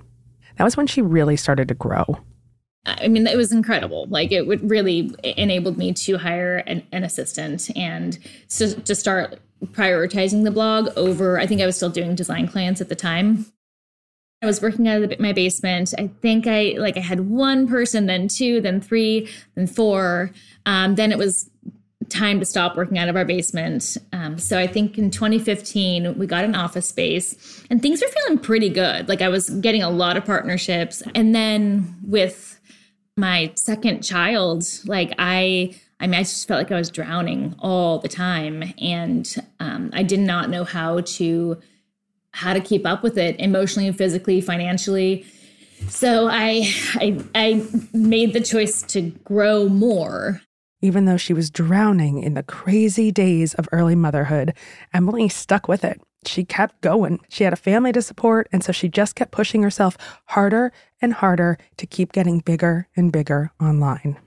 That 0.58 0.63
was 0.63 0.78
when 0.78 0.88
she 0.88 1.02
really 1.02 1.36
started 1.36 1.67
to 1.67 1.74
grow. 1.74 2.06
I 2.86 3.08
mean, 3.08 3.26
it 3.28 3.38
was 3.38 3.52
incredible. 3.52 4.08
Like 4.08 4.32
it 4.32 4.46
would 4.46 4.69
really 4.69 5.15
enabled 5.24 5.78
me 5.78 5.93
to 5.93 6.17
hire 6.17 6.58
an, 6.58 6.86
an 6.91 7.04
assistant 7.04 7.69
and 7.78 8.17
to, 8.50 8.76
to 8.82 8.93
start 8.93 9.39
prioritizing 9.67 10.43
the 10.43 10.52
blog 10.52 10.89
over. 10.98 11.39
I 11.39 11.48
think 11.48 11.62
I 11.62 11.65
was 11.65 11.78
still 11.78 11.89
doing 11.89 12.15
design 12.15 12.48
clients 12.48 12.82
at 12.82 12.89
the 12.89 12.96
time. 12.96 13.46
I 14.41 14.46
was 14.46 14.62
working 14.62 14.89
out 14.89 15.02
of 15.02 15.19
my 15.22 15.32
basement. 15.32 15.93
I 15.98 16.10
think 16.22 16.48
I 16.48 16.76
like 16.78 16.98
I 16.98 17.00
had 17.00 17.22
one 17.22 17.65
person, 17.65 18.08
then 18.08 18.28
two, 18.28 18.60
then 18.60 18.82
three, 18.82 19.30
then 19.56 19.67
four. 19.67 20.32
Um, 20.65 20.96
then 20.96 21.13
it 21.13 21.17
was 21.17 21.50
time 22.10 22.39
to 22.39 22.46
stop 22.46 22.76
working 22.76 22.98
out 22.98 23.08
of 23.08 23.15
our 23.15 23.24
basement. 23.24 23.96
Um, 24.12 24.38
so 24.38 24.60
I 24.60 24.67
think 24.67 24.98
in 24.98 25.10
2015 25.10 26.17
we 26.17 26.28
got 26.28 26.43
an 26.43 26.56
office 26.56 26.89
space, 26.89 27.63
and 27.69 27.82
things 27.82 28.02
were 28.02 28.10
feeling 28.10 28.38
pretty 28.38 28.67
good. 28.67 29.08
Like 29.08 29.22
I 29.22 29.30
was 29.30 29.50
getting 29.50 29.82
a 29.82 29.89
lot 29.89 30.17
of 30.17 30.26
partnerships, 30.26 31.02
and 31.15 31.34
then 31.34 31.96
with 32.04 32.53
my 33.17 33.52
second 33.56 34.02
child, 34.02 34.65
like 34.86 35.13
I, 35.17 35.76
I 35.99 36.08
mean, 36.08 36.15
I 36.15 36.23
just 36.23 36.47
felt 36.47 36.60
like 36.60 36.71
I 36.71 36.78
was 36.78 36.89
drowning 36.89 37.56
all 37.60 37.99
the 37.99 38.08
time, 38.08 38.73
and 38.80 39.36
um, 39.60 39.91
I 39.93 40.04
did 40.04 40.19
not 40.19 40.49
know 40.49 40.63
how 40.63 41.02
to 41.02 41.58
how 42.32 42.54
to 42.54 42.60
keep 42.60 42.86
up 42.86 43.04
with 43.04 43.17
it 43.17 43.39
emotionally, 43.39 43.91
physically, 43.91 44.41
financially. 44.41 45.23
So 45.88 46.28
I, 46.32 46.67
I, 46.95 47.23
I 47.36 47.67
made 47.93 48.34
the 48.34 48.41
choice 48.41 48.82
to 48.84 49.02
grow 49.23 49.69
more. 49.69 50.41
Even 50.82 51.06
though 51.06 51.17
she 51.17 51.34
was 51.34 51.52
drowning 51.52 52.23
in 52.23 52.34
the 52.34 52.41
crazy 52.41 53.12
days 53.12 53.54
of 53.54 53.69
early 53.71 53.95
motherhood, 53.95 54.56
Emily 54.93 55.30
stuck 55.30 55.67
with 55.67 55.84
it 55.84 56.02
she 56.27 56.43
kept 56.43 56.81
going. 56.81 57.19
She 57.29 57.43
had 57.43 57.53
a 57.53 57.57
family 57.57 57.91
to 57.91 58.01
support, 58.01 58.47
and 58.51 58.63
so 58.63 58.71
she 58.71 58.89
just 58.89 59.15
kept 59.15 59.31
pushing 59.31 59.63
herself 59.63 59.97
harder 60.25 60.71
and 61.01 61.13
harder 61.13 61.57
to 61.77 61.86
keep 61.86 62.12
getting 62.12 62.39
bigger 62.39 62.88
and 62.95 63.12
bigger 63.12 63.51
online. 63.62 64.17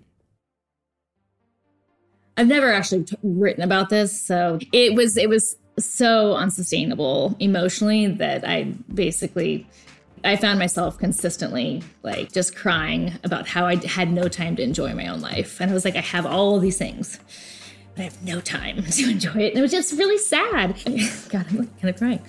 I've 2.36 2.48
never 2.48 2.72
actually 2.72 3.04
t- 3.04 3.16
written 3.22 3.62
about 3.62 3.88
this, 3.88 4.20
so 4.20 4.58
it 4.72 4.94
was 4.94 5.16
it 5.16 5.28
was 5.28 5.56
so 5.78 6.34
unsustainable 6.34 7.36
emotionally 7.38 8.06
that 8.06 8.46
I 8.46 8.74
basically 8.92 9.66
I 10.24 10.36
found 10.36 10.58
myself 10.58 10.98
consistently 10.98 11.82
like 12.02 12.32
just 12.32 12.56
crying 12.56 13.12
about 13.22 13.46
how 13.46 13.66
I 13.66 13.76
had 13.86 14.12
no 14.12 14.28
time 14.28 14.56
to 14.56 14.62
enjoy 14.62 14.94
my 14.94 15.06
own 15.06 15.20
life. 15.20 15.60
And 15.60 15.70
I 15.70 15.74
was 15.74 15.84
like, 15.84 15.96
I 15.96 16.00
have 16.00 16.26
all 16.26 16.56
of 16.56 16.62
these 16.62 16.78
things 16.78 17.20
but 17.96 18.02
I 18.02 18.04
have 18.04 18.22
no 18.22 18.40
time 18.40 18.82
to 18.90 19.10
enjoy 19.10 19.34
it. 19.36 19.50
And 19.50 19.58
it 19.58 19.62
was 19.62 19.70
just 19.70 19.96
really 19.98 20.18
sad. 20.18 20.76
God, 21.30 21.46
I'm 21.48 21.66
kind 21.66 21.88
of 21.88 21.96
crying. 21.96 22.20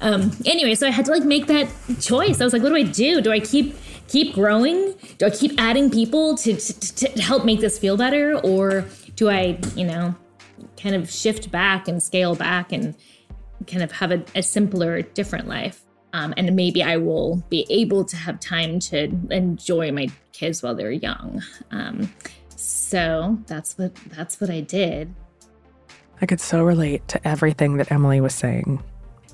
Um, 0.00 0.30
anyway, 0.44 0.74
so 0.74 0.86
I 0.86 0.90
had 0.90 1.04
to 1.06 1.10
like 1.10 1.24
make 1.24 1.46
that 1.48 1.68
choice. 2.00 2.40
I 2.40 2.44
was 2.44 2.52
like, 2.52 2.62
what 2.62 2.70
do 2.70 2.76
I 2.76 2.84
do? 2.84 3.20
Do 3.20 3.32
I 3.32 3.40
keep 3.40 3.76
keep 4.08 4.34
growing? 4.34 4.94
Do 5.18 5.26
I 5.26 5.30
keep 5.30 5.60
adding 5.60 5.90
people 5.90 6.36
to, 6.36 6.54
to, 6.54 6.94
to 6.94 7.20
help 7.20 7.44
make 7.44 7.60
this 7.60 7.78
feel 7.78 7.96
better, 7.96 8.38
or 8.38 8.84
do 9.16 9.28
I, 9.28 9.58
you 9.74 9.84
know, 9.84 10.14
kind 10.80 10.94
of 10.94 11.10
shift 11.10 11.50
back 11.50 11.88
and 11.88 12.00
scale 12.00 12.36
back 12.36 12.70
and 12.70 12.94
kind 13.66 13.82
of 13.82 13.90
have 13.92 14.12
a, 14.12 14.24
a 14.36 14.42
simpler, 14.42 15.02
different 15.02 15.48
life? 15.48 15.82
Um, 16.12 16.32
and 16.36 16.54
maybe 16.54 16.82
I 16.82 16.96
will 16.96 17.44
be 17.50 17.66
able 17.68 18.04
to 18.06 18.16
have 18.16 18.38
time 18.40 18.78
to 18.78 19.10
enjoy 19.30 19.90
my 19.90 20.08
kids 20.32 20.62
while 20.62 20.74
they're 20.74 20.92
young. 20.92 21.42
Um, 21.72 22.10
so 22.86 23.36
that's 23.48 23.76
what 23.76 23.96
that's 24.10 24.40
what 24.40 24.48
I 24.48 24.60
did. 24.60 25.12
I 26.22 26.26
could 26.26 26.40
so 26.40 26.62
relate 26.62 27.06
to 27.08 27.28
everything 27.28 27.78
that 27.78 27.90
Emily 27.90 28.20
was 28.20 28.32
saying. 28.32 28.80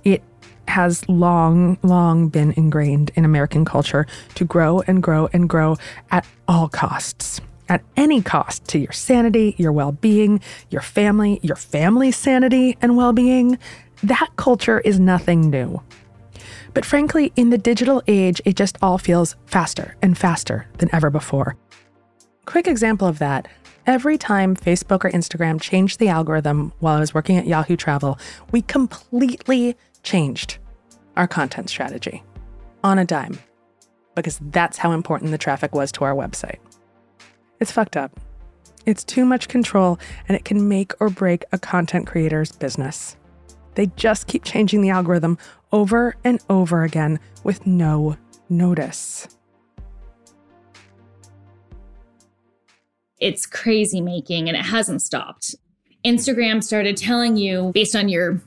It 0.05 0.23
has 0.69 1.07
long, 1.07 1.77
long 1.83 2.29
been 2.29 2.53
ingrained 2.57 3.11
in 3.15 3.27
American 3.27 3.67
culture 3.67 4.07
to 4.37 4.45
grow 4.47 4.81
and 4.87 5.03
grow 5.03 5.29
and 5.35 5.51
grow 5.51 5.77
at 6.11 6.27
all 6.49 6.69
costs. 6.69 7.43
At 7.69 7.83
any 7.95 8.23
cost 8.23 8.65
to 8.69 8.79
your 8.79 8.93
sanity, 8.93 9.55
your 9.59 9.73
well 9.73 9.93
being, 9.93 10.41
your 10.71 10.81
family, 10.81 11.39
your 11.43 11.57
family's 11.57 12.17
sanity 12.17 12.79
and 12.81 12.97
well 12.97 13.13
being. 13.13 13.59
That 14.03 14.31
culture 14.37 14.81
is 14.81 14.99
nothing 14.99 15.51
new. 15.51 15.83
But 16.73 16.87
frankly, 16.87 17.35
in 17.37 17.51
the 17.51 17.59
digital 17.59 18.03
age, 18.07 18.41
it 18.47 18.57
just 18.57 18.79
all 18.81 18.97
feels 18.97 19.37
faster 19.45 19.95
and 20.01 20.17
faster 20.17 20.69
than 20.79 20.89
ever 20.95 21.11
before. 21.11 21.57
Quick 22.45 22.67
example 22.67 23.07
of 23.07 23.19
that 23.21 23.47
every 23.87 24.19
time 24.19 24.57
Facebook 24.57 25.05
or 25.05 25.11
Instagram 25.11 25.61
changed 25.61 25.99
the 25.99 26.09
algorithm 26.09 26.73
while 26.81 26.97
I 26.97 27.01
was 27.01 27.15
working 27.15 27.37
at 27.37 27.47
Yahoo 27.47 27.77
Travel, 27.77 28.19
we 28.51 28.63
completely 28.63 29.77
changed 30.03 30.59
our 31.17 31.29
content 31.29 31.71
strategy 31.71 32.23
on 32.83 32.99
a 32.99 33.05
dime 33.05 33.39
because 34.15 34.41
that's 34.51 34.79
how 34.79 34.93
important 34.93 35.31
the 35.31 35.39
traffic 35.39 35.75
was 35.75 35.93
to 35.93 36.05
our 36.05 36.15
website. 36.15 36.59
It's 37.61 37.73
fucked 37.73 37.97
up. 37.97 38.19
It's 38.87 39.05
too 39.05 39.25
much 39.25 39.49
control 39.49 40.01
and 40.29 40.37
it 40.37 40.45
can 40.45 40.69
make 40.69 40.93
or 41.01 41.09
break 41.09 41.45
a 41.53 41.59
content 41.59 42.09
creator's 42.09 42.51
business. 42.51 43.17
They 43.75 43.87
just 43.97 44.27
keep 44.27 44.45
changing 44.45 44.83
the 44.83 44.91
algorithm 44.91 45.39
over 45.71 46.17
and 46.25 46.41
over 46.51 46.83
again 46.83 47.21
with 47.45 47.67
no 47.67 48.17
notice. 48.49 49.29
It's 53.23 53.47
crazy 53.47 54.01
making 54.01 54.49
and 54.49 54.57
it 54.57 54.65
hasn't 54.65 55.01
stopped. 55.01 55.55
Instagram 56.05 56.63
started 56.63 56.97
telling 56.97 57.37
you 57.37 57.71
based 57.73 57.95
on 57.95 58.09
your 58.09 58.43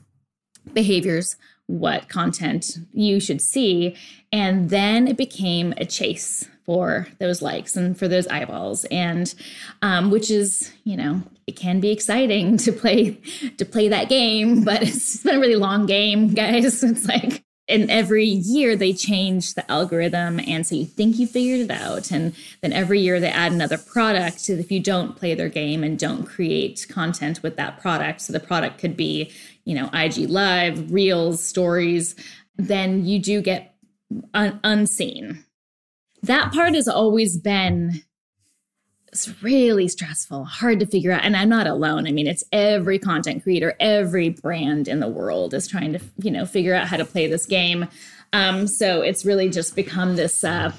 behaviors 0.72 1.36
what 1.66 2.08
content 2.08 2.78
you 2.92 3.18
should 3.18 3.40
see. 3.40 3.96
And 4.30 4.70
then 4.70 5.08
it 5.08 5.16
became 5.16 5.72
a 5.78 5.86
chase 5.86 6.46
for 6.64 7.08
those 7.18 7.40
likes 7.40 7.76
and 7.76 7.98
for 7.98 8.06
those 8.06 8.26
eyeballs. 8.26 8.84
And 8.90 9.34
um, 9.80 10.10
which 10.10 10.30
is, 10.30 10.72
you 10.84 10.96
know, 10.96 11.22
it 11.46 11.56
can 11.56 11.80
be 11.80 11.90
exciting 11.90 12.56
to 12.58 12.72
play 12.72 13.18
to 13.56 13.64
play 13.64 13.88
that 13.88 14.10
game, 14.10 14.62
but 14.62 14.82
it's 14.82 15.22
been 15.22 15.36
a 15.36 15.40
really 15.40 15.56
long 15.56 15.86
game, 15.86 16.34
guys. 16.34 16.82
It's 16.84 17.08
like 17.08 17.45
and 17.68 17.90
every 17.90 18.26
year 18.26 18.76
they 18.76 18.92
change 18.92 19.54
the 19.54 19.70
algorithm 19.70 20.38
and 20.40 20.66
so 20.66 20.74
you 20.74 20.86
think 20.86 21.18
you 21.18 21.26
figured 21.26 21.60
it 21.60 21.70
out. 21.70 22.10
And 22.12 22.34
then 22.60 22.72
every 22.72 23.00
year 23.00 23.18
they 23.18 23.28
add 23.28 23.52
another 23.52 23.78
product. 23.78 24.40
So 24.40 24.52
if 24.52 24.70
you 24.70 24.80
don't 24.80 25.16
play 25.16 25.34
their 25.34 25.48
game 25.48 25.82
and 25.82 25.98
don't 25.98 26.24
create 26.24 26.86
content 26.88 27.42
with 27.42 27.56
that 27.56 27.80
product 27.80 28.20
so 28.20 28.32
the 28.32 28.40
product 28.40 28.78
could 28.78 28.96
be 28.96 29.32
you 29.64 29.74
know 29.74 29.90
ig 29.92 30.16
live 30.30 30.92
reels 30.92 31.42
stories 31.42 32.14
then 32.58 33.04
you 33.04 33.18
do 33.18 33.42
get 33.42 33.74
un- 34.34 34.60
unseen. 34.64 35.44
That 36.22 36.52
part 36.52 36.74
has 36.74 36.88
always 36.88 37.36
been 37.36 38.02
it's 39.16 39.42
really 39.42 39.88
stressful, 39.88 40.44
hard 40.44 40.78
to 40.78 40.86
figure 40.86 41.10
out. 41.10 41.24
And 41.24 41.34
I'm 41.34 41.48
not 41.48 41.66
alone. 41.66 42.06
I 42.06 42.12
mean, 42.12 42.26
it's 42.26 42.44
every 42.52 42.98
content 42.98 43.42
creator, 43.42 43.74
every 43.80 44.28
brand 44.28 44.88
in 44.88 45.00
the 45.00 45.08
world 45.08 45.54
is 45.54 45.66
trying 45.66 45.94
to, 45.94 46.00
you 46.18 46.30
know, 46.30 46.44
figure 46.44 46.74
out 46.74 46.86
how 46.86 46.98
to 46.98 47.04
play 47.06 47.26
this 47.26 47.46
game. 47.46 47.88
Um, 48.34 48.66
so 48.66 49.00
it's 49.00 49.24
really 49.24 49.48
just 49.48 49.74
become 49.74 50.16
this 50.16 50.44
uh, 50.44 50.70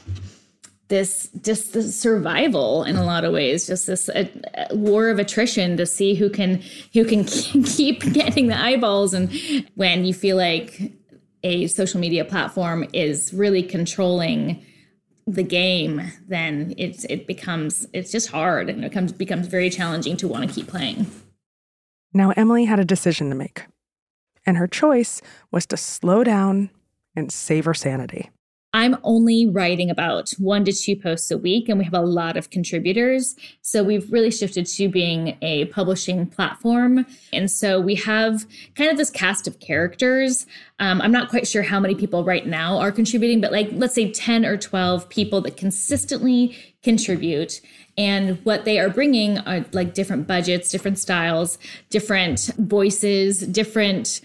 this 0.89 1.31
just 1.41 1.73
the 1.73 1.81
survival 1.81 2.83
in 2.83 2.95
a 2.95 3.03
lot 3.03 3.25
of 3.25 3.33
ways 3.33 3.65
just 3.65 3.87
this 3.87 4.07
a 4.09 4.29
war 4.71 5.09
of 5.09 5.17
attrition 5.19 5.75
to 5.75 5.85
see 5.85 6.13
who 6.13 6.29
can 6.29 6.61
who 6.93 7.03
can 7.03 7.25
keep 7.65 8.01
getting 8.13 8.47
the 8.47 8.57
eyeballs 8.57 9.13
and 9.13 9.29
when 9.75 10.05
you 10.05 10.13
feel 10.13 10.37
like 10.37 10.93
a 11.43 11.67
social 11.67 11.99
media 11.99 12.23
platform 12.23 12.85
is 12.93 13.33
really 13.33 13.61
controlling 13.61 14.63
the 15.27 15.43
game 15.43 16.01
then 16.27 16.73
it's 16.77 17.03
it 17.05 17.27
becomes 17.27 17.85
it's 17.91 18.11
just 18.11 18.29
hard 18.29 18.69
and 18.69 18.83
it 18.83 18.89
becomes 18.89 19.11
becomes 19.11 19.47
very 19.47 19.69
challenging 19.69 20.15
to 20.15 20.27
want 20.27 20.47
to 20.47 20.55
keep 20.55 20.67
playing 20.67 21.05
now 22.13 22.31
emily 22.37 22.63
had 22.63 22.79
a 22.79 22.85
decision 22.85 23.29
to 23.29 23.35
make 23.35 23.65
and 24.45 24.57
her 24.57 24.67
choice 24.67 25.21
was 25.51 25.65
to 25.65 25.75
slow 25.75 26.23
down 26.23 26.69
and 27.13 27.29
save 27.29 27.65
her 27.65 27.73
sanity 27.73 28.29
I'm 28.73 28.97
only 29.01 29.47
writing 29.47 29.89
about 29.89 30.29
one 30.37 30.63
to 30.65 30.71
two 30.73 30.95
posts 30.95 31.31
a 31.31 31.37
week, 31.37 31.67
and 31.67 31.79
we 31.79 31.85
have 31.85 31.95
a 31.95 32.01
lot 32.01 32.37
of 32.37 32.51
contributors. 32.51 33.35
So 33.61 33.83
we've 33.83 34.11
really 34.11 34.29
shifted 34.29 34.67
to 34.67 34.87
being 34.87 35.37
a 35.41 35.65
publishing 35.65 36.27
platform. 36.27 37.05
And 37.31 37.49
so 37.49 37.79
we 37.79 37.95
have 37.95 38.45
kind 38.75 38.91
of 38.91 38.97
this 38.97 39.09
cast 39.09 39.47
of 39.47 39.59
characters. 39.59 40.45
Um, 40.79 41.01
I'm 41.01 41.11
not 41.11 41.29
quite 41.29 41.47
sure 41.47 41.63
how 41.63 41.79
many 41.79 41.95
people 41.95 42.23
right 42.23 42.45
now 42.45 42.77
are 42.77 42.91
contributing, 42.91 43.41
but 43.41 43.51
like 43.51 43.69
let's 43.71 43.95
say 43.95 44.11
10 44.11 44.45
or 44.45 44.57
12 44.57 45.09
people 45.09 45.41
that 45.41 45.57
consistently 45.57 46.55
contribute. 46.83 47.61
And 47.97 48.37
what 48.45 48.63
they 48.63 48.77
are 48.77 48.89
bringing 48.89 49.39
are 49.39 49.65
like 49.71 49.95
different 49.95 50.27
budgets 50.27 50.69
different 50.69 50.99
styles 50.99 51.57
different 51.89 52.51
voices 52.59 53.39
different 53.39 54.21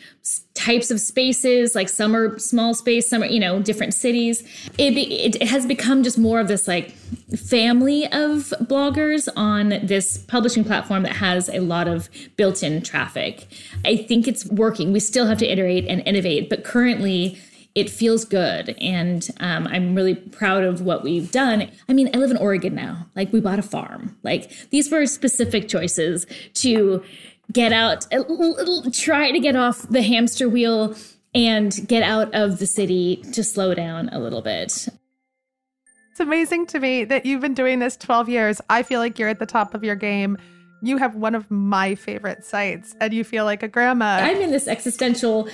types 0.52 0.90
of 0.90 1.00
spaces. 1.00 1.74
Like 1.74 1.88
some 1.88 2.14
are 2.14 2.38
small 2.38 2.74
space 2.74 3.08
some 3.08 3.22
are 3.22 3.26
you 3.26 3.40
know 3.40 3.62
different 3.62 3.94
cities. 3.94 4.42
It, 4.76 4.94
be, 4.94 5.02
it 5.24 5.42
has 5.44 5.64
become 5.64 6.02
just 6.02 6.18
more 6.18 6.38
of 6.38 6.48
this 6.48 6.68
like 6.68 6.94
family 7.36 8.04
of 8.06 8.52
bloggers 8.62 9.28
on 9.36 9.70
this 9.82 10.18
publishing 10.18 10.64
platform 10.64 11.02
that 11.02 11.16
has 11.16 11.48
a 11.48 11.60
lot 11.60 11.88
of 11.88 12.08
built-in 12.36 12.82
traffic. 12.82 13.46
I 13.84 13.96
think 13.96 14.28
it's 14.28 14.46
working. 14.46 14.92
We 14.92 15.00
still 15.00 15.26
have 15.26 15.38
to 15.38 15.50
iterate 15.50 15.86
and 15.86 16.02
innovate 16.06 16.48
but 16.48 16.64
currently 16.64 17.38
it 17.74 17.88
feels 17.88 18.24
good. 18.24 18.76
And 18.80 19.26
um, 19.40 19.66
i'm 19.68 19.94
really 19.94 20.14
proud 20.14 20.64
of 20.64 20.82
what 20.82 21.02
we've 21.02 21.30
done. 21.30 21.70
I 21.88 21.92
mean 21.92 22.10
i 22.14 22.18
live 22.18 22.30
in 22.30 22.36
oregon 22.36 22.74
now. 22.74 23.06
Like 23.16 23.32
we 23.32 23.40
bought 23.40 23.58
a 23.58 23.62
farm. 23.62 24.16
Like 24.22 24.70
these 24.70 24.90
were 24.90 25.06
specific 25.06 25.68
choices 25.68 26.26
to 26.54 27.02
get 27.50 27.72
out 27.72 28.06
try 28.92 29.30
to 29.30 29.40
get 29.40 29.56
off 29.56 29.88
the 29.88 30.02
hamster 30.02 30.48
wheel 30.48 30.94
and 31.34 31.86
get 31.86 32.02
out 32.02 32.32
of 32.34 32.58
the 32.58 32.66
city 32.66 33.16
to 33.32 33.42
slow 33.42 33.74
down 33.74 34.08
a 34.10 34.18
little 34.18 34.42
bit 34.42 34.88
it's 36.12 36.20
amazing 36.20 36.66
to 36.66 36.78
me 36.78 37.04
that 37.04 37.24
you've 37.24 37.40
been 37.40 37.54
doing 37.54 37.78
this 37.78 37.96
12 37.96 38.28
years 38.28 38.60
i 38.68 38.82
feel 38.82 39.00
like 39.00 39.18
you're 39.18 39.30
at 39.30 39.38
the 39.38 39.46
top 39.46 39.74
of 39.74 39.82
your 39.82 39.96
game 39.96 40.36
you 40.84 40.96
have 40.96 41.14
one 41.14 41.36
of 41.36 41.48
my 41.48 41.94
favorite 41.94 42.44
sites 42.44 42.94
and 43.00 43.14
you 43.14 43.22
feel 43.22 43.44
like 43.44 43.62
a 43.62 43.68
grandma. 43.68 44.16
I'm 44.20 44.38
in 44.38 44.50
this 44.50 44.66
existential, 44.66 45.48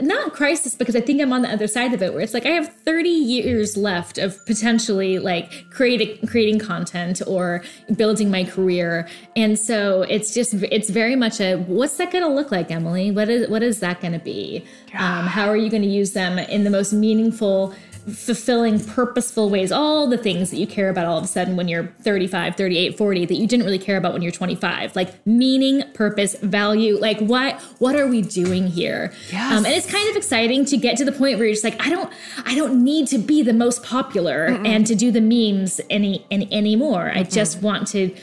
not 0.00 0.32
crisis, 0.32 0.74
because 0.74 0.96
I 0.96 1.00
think 1.00 1.22
I'm 1.22 1.32
on 1.32 1.42
the 1.42 1.48
other 1.48 1.68
side 1.68 1.94
of 1.94 2.02
it, 2.02 2.12
where 2.12 2.20
it's 2.20 2.34
like 2.34 2.44
I 2.44 2.50
have 2.50 2.68
30 2.68 3.08
years 3.08 3.76
left 3.76 4.18
of 4.18 4.44
potentially 4.44 5.20
like 5.20 5.70
creating 5.70 6.26
creating 6.26 6.58
content 6.58 7.22
or 7.28 7.62
building 7.94 8.28
my 8.28 8.42
career, 8.42 9.08
and 9.36 9.56
so 9.56 10.02
it's 10.02 10.34
just 10.34 10.54
it's 10.54 10.90
very 10.90 11.14
much 11.14 11.40
a 11.40 11.54
what's 11.54 11.96
that 11.98 12.10
going 12.10 12.24
to 12.24 12.30
look 12.30 12.50
like, 12.50 12.72
Emily? 12.72 13.12
What 13.12 13.28
is 13.28 13.48
what 13.48 13.62
is 13.62 13.78
that 13.80 14.00
going 14.00 14.14
to 14.14 14.18
be? 14.18 14.64
Um, 14.94 15.26
how 15.26 15.48
are 15.48 15.56
you 15.56 15.70
going 15.70 15.82
to 15.82 15.88
use 15.88 16.12
them 16.12 16.40
in 16.40 16.64
the 16.64 16.70
most 16.70 16.92
meaningful? 16.92 17.72
Fulfilling 18.12 18.78
purposeful 18.84 19.48
ways 19.48 19.72
all 19.72 20.06
the 20.06 20.18
things 20.18 20.50
that 20.50 20.58
you 20.58 20.66
care 20.66 20.90
about 20.90 21.06
all 21.06 21.16
of 21.16 21.24
a 21.24 21.26
sudden 21.26 21.56
when 21.56 21.68
you're 21.68 21.86
35 22.02 22.54
38 22.54 22.98
40 22.98 23.26
that 23.26 23.34
you 23.34 23.46
didn't 23.46 23.64
really 23.64 23.78
care 23.78 23.96
about 23.96 24.12
when 24.12 24.20
you're 24.20 24.32
25 24.32 24.94
like 24.94 25.26
meaning 25.26 25.82
purpose 25.94 26.36
value 26.40 26.98
like 26.98 27.18
what 27.20 27.58
what 27.78 27.96
are 27.96 28.06
we 28.06 28.20
doing 28.20 28.66
here 28.66 29.12
yes. 29.32 29.52
Um, 29.52 29.64
and 29.64 29.74
it's 29.74 29.90
kind 29.90 30.06
of 30.10 30.16
exciting 30.16 30.66
to 30.66 30.76
get 30.76 30.98
to 30.98 31.04
the 31.04 31.12
point 31.12 31.38
where 31.38 31.46
you're 31.46 31.54
just 31.54 31.64
like 31.64 31.80
i 31.80 31.88
don't 31.88 32.12
i 32.44 32.54
don't 32.54 32.82
need 32.82 33.08
to 33.08 33.18
be 33.18 33.42
the 33.42 33.54
most 33.54 33.82
popular 33.82 34.50
Mm-mm. 34.50 34.66
and 34.66 34.86
to 34.86 34.94
do 34.94 35.10
the 35.10 35.22
memes 35.22 35.80
any, 35.88 36.26
any 36.30 36.52
anymore 36.52 37.04
mm-hmm. 37.04 37.18
i 37.18 37.22
just 37.22 37.62
want 37.62 37.88
to 37.88 38.14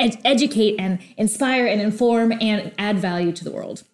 ed- 0.00 0.20
educate 0.24 0.76
and 0.80 0.98
inspire 1.16 1.66
and 1.66 1.80
inform 1.80 2.32
and 2.40 2.72
add 2.78 2.98
value 2.98 3.30
to 3.32 3.44
the 3.44 3.52
world 3.52 3.84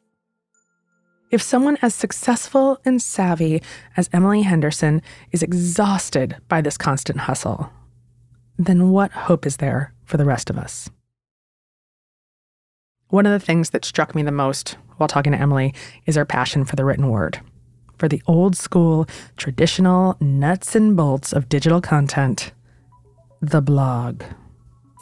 if 1.30 1.40
someone 1.40 1.78
as 1.80 1.94
successful 1.94 2.80
and 2.84 3.00
savvy 3.00 3.62
as 3.96 4.10
Emily 4.12 4.42
Henderson 4.42 5.00
is 5.30 5.42
exhausted 5.42 6.36
by 6.48 6.60
this 6.60 6.76
constant 6.76 7.20
hustle, 7.20 7.70
then 8.58 8.90
what 8.90 9.12
hope 9.12 9.46
is 9.46 9.58
there 9.58 9.94
for 10.04 10.16
the 10.16 10.24
rest 10.24 10.50
of 10.50 10.58
us? 10.58 10.90
One 13.08 13.26
of 13.26 13.32
the 13.32 13.44
things 13.44 13.70
that 13.70 13.84
struck 13.84 14.14
me 14.14 14.22
the 14.22 14.32
most 14.32 14.76
while 14.96 15.08
talking 15.08 15.32
to 15.32 15.38
Emily 15.38 15.74
is 16.06 16.16
her 16.16 16.24
passion 16.24 16.64
for 16.64 16.76
the 16.76 16.84
written 16.84 17.08
word, 17.08 17.40
for 17.96 18.08
the 18.08 18.22
old 18.26 18.56
school, 18.56 19.08
traditional 19.36 20.16
nuts 20.20 20.74
and 20.74 20.96
bolts 20.96 21.32
of 21.32 21.48
digital 21.48 21.80
content, 21.80 22.52
the 23.40 23.62
blog 23.62 24.22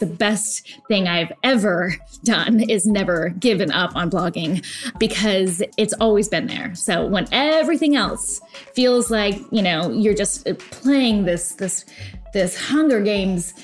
the 0.01 0.07
best 0.07 0.79
thing 0.89 1.09
I've 1.09 1.33
ever 1.43 1.95
done 2.25 2.61
is 2.61 2.87
never 2.87 3.31
given 3.31 3.71
up 3.73 3.95
on 3.97 4.11
blogging 4.11 4.65
because 4.99 5.63
it's 5.77 5.95
always 5.95 6.29
been 6.29 6.47
there. 6.47 6.75
So 6.75 7.07
when 7.07 7.27
everything 7.33 7.97
else 7.97 8.41
feels 8.75 9.11
like, 9.11 9.41
you 9.51 9.63
know, 9.63 9.91
you're 9.91 10.15
just 10.15 10.47
playing 10.71 11.25
this 11.25 11.55
this 11.55 11.85
this 12.33 12.57
Hunger 12.57 13.01
Games 13.01 13.55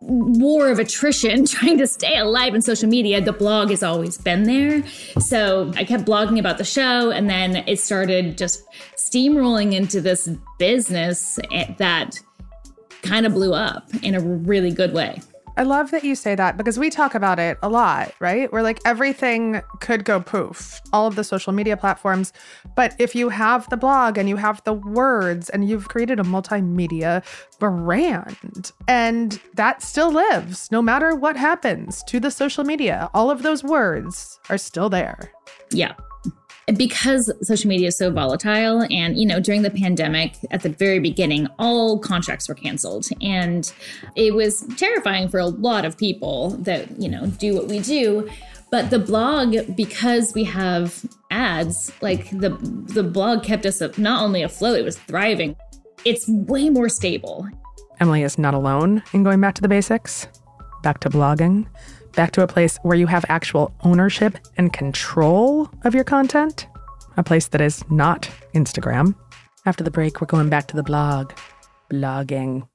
war 0.00 0.70
of 0.70 0.78
attrition 0.78 1.44
trying 1.46 1.78
to 1.78 1.86
stay 1.86 2.16
alive 2.18 2.54
in 2.54 2.62
social 2.62 2.88
media 2.88 3.20
the 3.20 3.32
blog 3.32 3.70
has 3.70 3.82
always 3.82 4.16
been 4.16 4.44
there 4.44 4.86
so 5.18 5.72
i 5.74 5.84
kept 5.84 6.04
blogging 6.04 6.38
about 6.38 6.56
the 6.56 6.64
show 6.64 7.10
and 7.10 7.28
then 7.28 7.56
it 7.66 7.80
started 7.80 8.38
just 8.38 8.62
steamrolling 8.96 9.74
into 9.74 10.00
this 10.00 10.28
business 10.58 11.40
eh, 11.50 11.74
that 11.78 12.16
kind 13.02 13.26
of 13.26 13.34
blew 13.34 13.52
up 13.52 13.88
in 14.02 14.14
a 14.14 14.20
really 14.20 14.70
good 14.70 14.92
way 14.92 15.20
I 15.58 15.64
love 15.64 15.90
that 15.90 16.04
you 16.04 16.14
say 16.14 16.36
that 16.36 16.56
because 16.56 16.78
we 16.78 16.88
talk 16.88 17.16
about 17.16 17.40
it 17.40 17.58
a 17.64 17.68
lot, 17.68 18.14
right? 18.20 18.50
Where 18.52 18.62
like 18.62 18.78
everything 18.84 19.60
could 19.80 20.04
go 20.04 20.20
poof, 20.20 20.80
all 20.92 21.08
of 21.08 21.16
the 21.16 21.24
social 21.24 21.52
media 21.52 21.76
platforms. 21.76 22.32
But 22.76 22.94
if 23.00 23.16
you 23.16 23.28
have 23.28 23.68
the 23.68 23.76
blog 23.76 24.18
and 24.18 24.28
you 24.28 24.36
have 24.36 24.62
the 24.62 24.72
words 24.72 25.50
and 25.50 25.68
you've 25.68 25.88
created 25.88 26.20
a 26.20 26.22
multimedia 26.22 27.24
brand, 27.58 28.70
and 28.86 29.40
that 29.54 29.82
still 29.82 30.12
lives 30.12 30.70
no 30.70 30.80
matter 30.80 31.16
what 31.16 31.36
happens 31.36 32.04
to 32.04 32.20
the 32.20 32.30
social 32.30 32.62
media, 32.62 33.10
all 33.12 33.28
of 33.28 33.42
those 33.42 33.64
words 33.64 34.38
are 34.48 34.58
still 34.58 34.88
there. 34.88 35.32
Yeah 35.72 35.94
because 36.76 37.32
social 37.42 37.68
media 37.68 37.88
is 37.88 37.96
so 37.96 38.10
volatile 38.10 38.86
and 38.90 39.18
you 39.18 39.26
know 39.26 39.40
during 39.40 39.62
the 39.62 39.70
pandemic 39.70 40.34
at 40.50 40.62
the 40.62 40.68
very 40.68 40.98
beginning 40.98 41.48
all 41.58 41.98
contracts 41.98 42.48
were 42.48 42.54
canceled. 42.54 43.06
And 43.22 43.72
it 44.16 44.34
was 44.34 44.66
terrifying 44.76 45.28
for 45.28 45.38
a 45.38 45.46
lot 45.46 45.84
of 45.84 45.96
people 45.96 46.50
that 46.60 47.00
you 47.00 47.08
know 47.08 47.26
do 47.26 47.54
what 47.54 47.66
we 47.68 47.80
do. 47.80 48.28
But 48.70 48.90
the 48.90 48.98
blog 48.98 49.56
because 49.76 50.34
we 50.34 50.44
have 50.44 51.04
ads 51.30 51.90
like 52.02 52.30
the 52.30 52.50
the 52.92 53.02
blog 53.02 53.42
kept 53.42 53.64
us 53.64 53.80
not 53.96 54.22
only 54.22 54.42
afloat 54.42 54.78
it 54.78 54.84
was 54.84 54.98
thriving. 54.98 55.56
It's 56.04 56.28
way 56.28 56.70
more 56.70 56.88
stable. 56.88 57.48
Emily 58.00 58.22
is 58.22 58.38
not 58.38 58.54
alone 58.54 59.02
in 59.12 59.24
going 59.24 59.40
back 59.40 59.54
to 59.54 59.62
the 59.62 59.68
basics. 59.68 60.28
Back 60.82 61.00
to 61.00 61.10
blogging 61.10 61.66
back 62.18 62.32
to 62.32 62.42
a 62.42 62.48
place 62.48 62.80
where 62.82 62.96
you 62.96 63.06
have 63.06 63.24
actual 63.28 63.72
ownership 63.84 64.36
and 64.56 64.72
control 64.72 65.70
of 65.84 65.94
your 65.94 66.02
content, 66.02 66.66
a 67.16 67.22
place 67.22 67.46
that 67.46 67.60
is 67.60 67.88
not 67.92 68.28
Instagram. 68.56 69.14
After 69.66 69.84
the 69.84 69.92
break, 69.92 70.20
we're 70.20 70.26
going 70.26 70.48
back 70.48 70.66
to 70.66 70.74
the 70.74 70.82
blog, 70.82 71.32
blogging. 71.92 72.66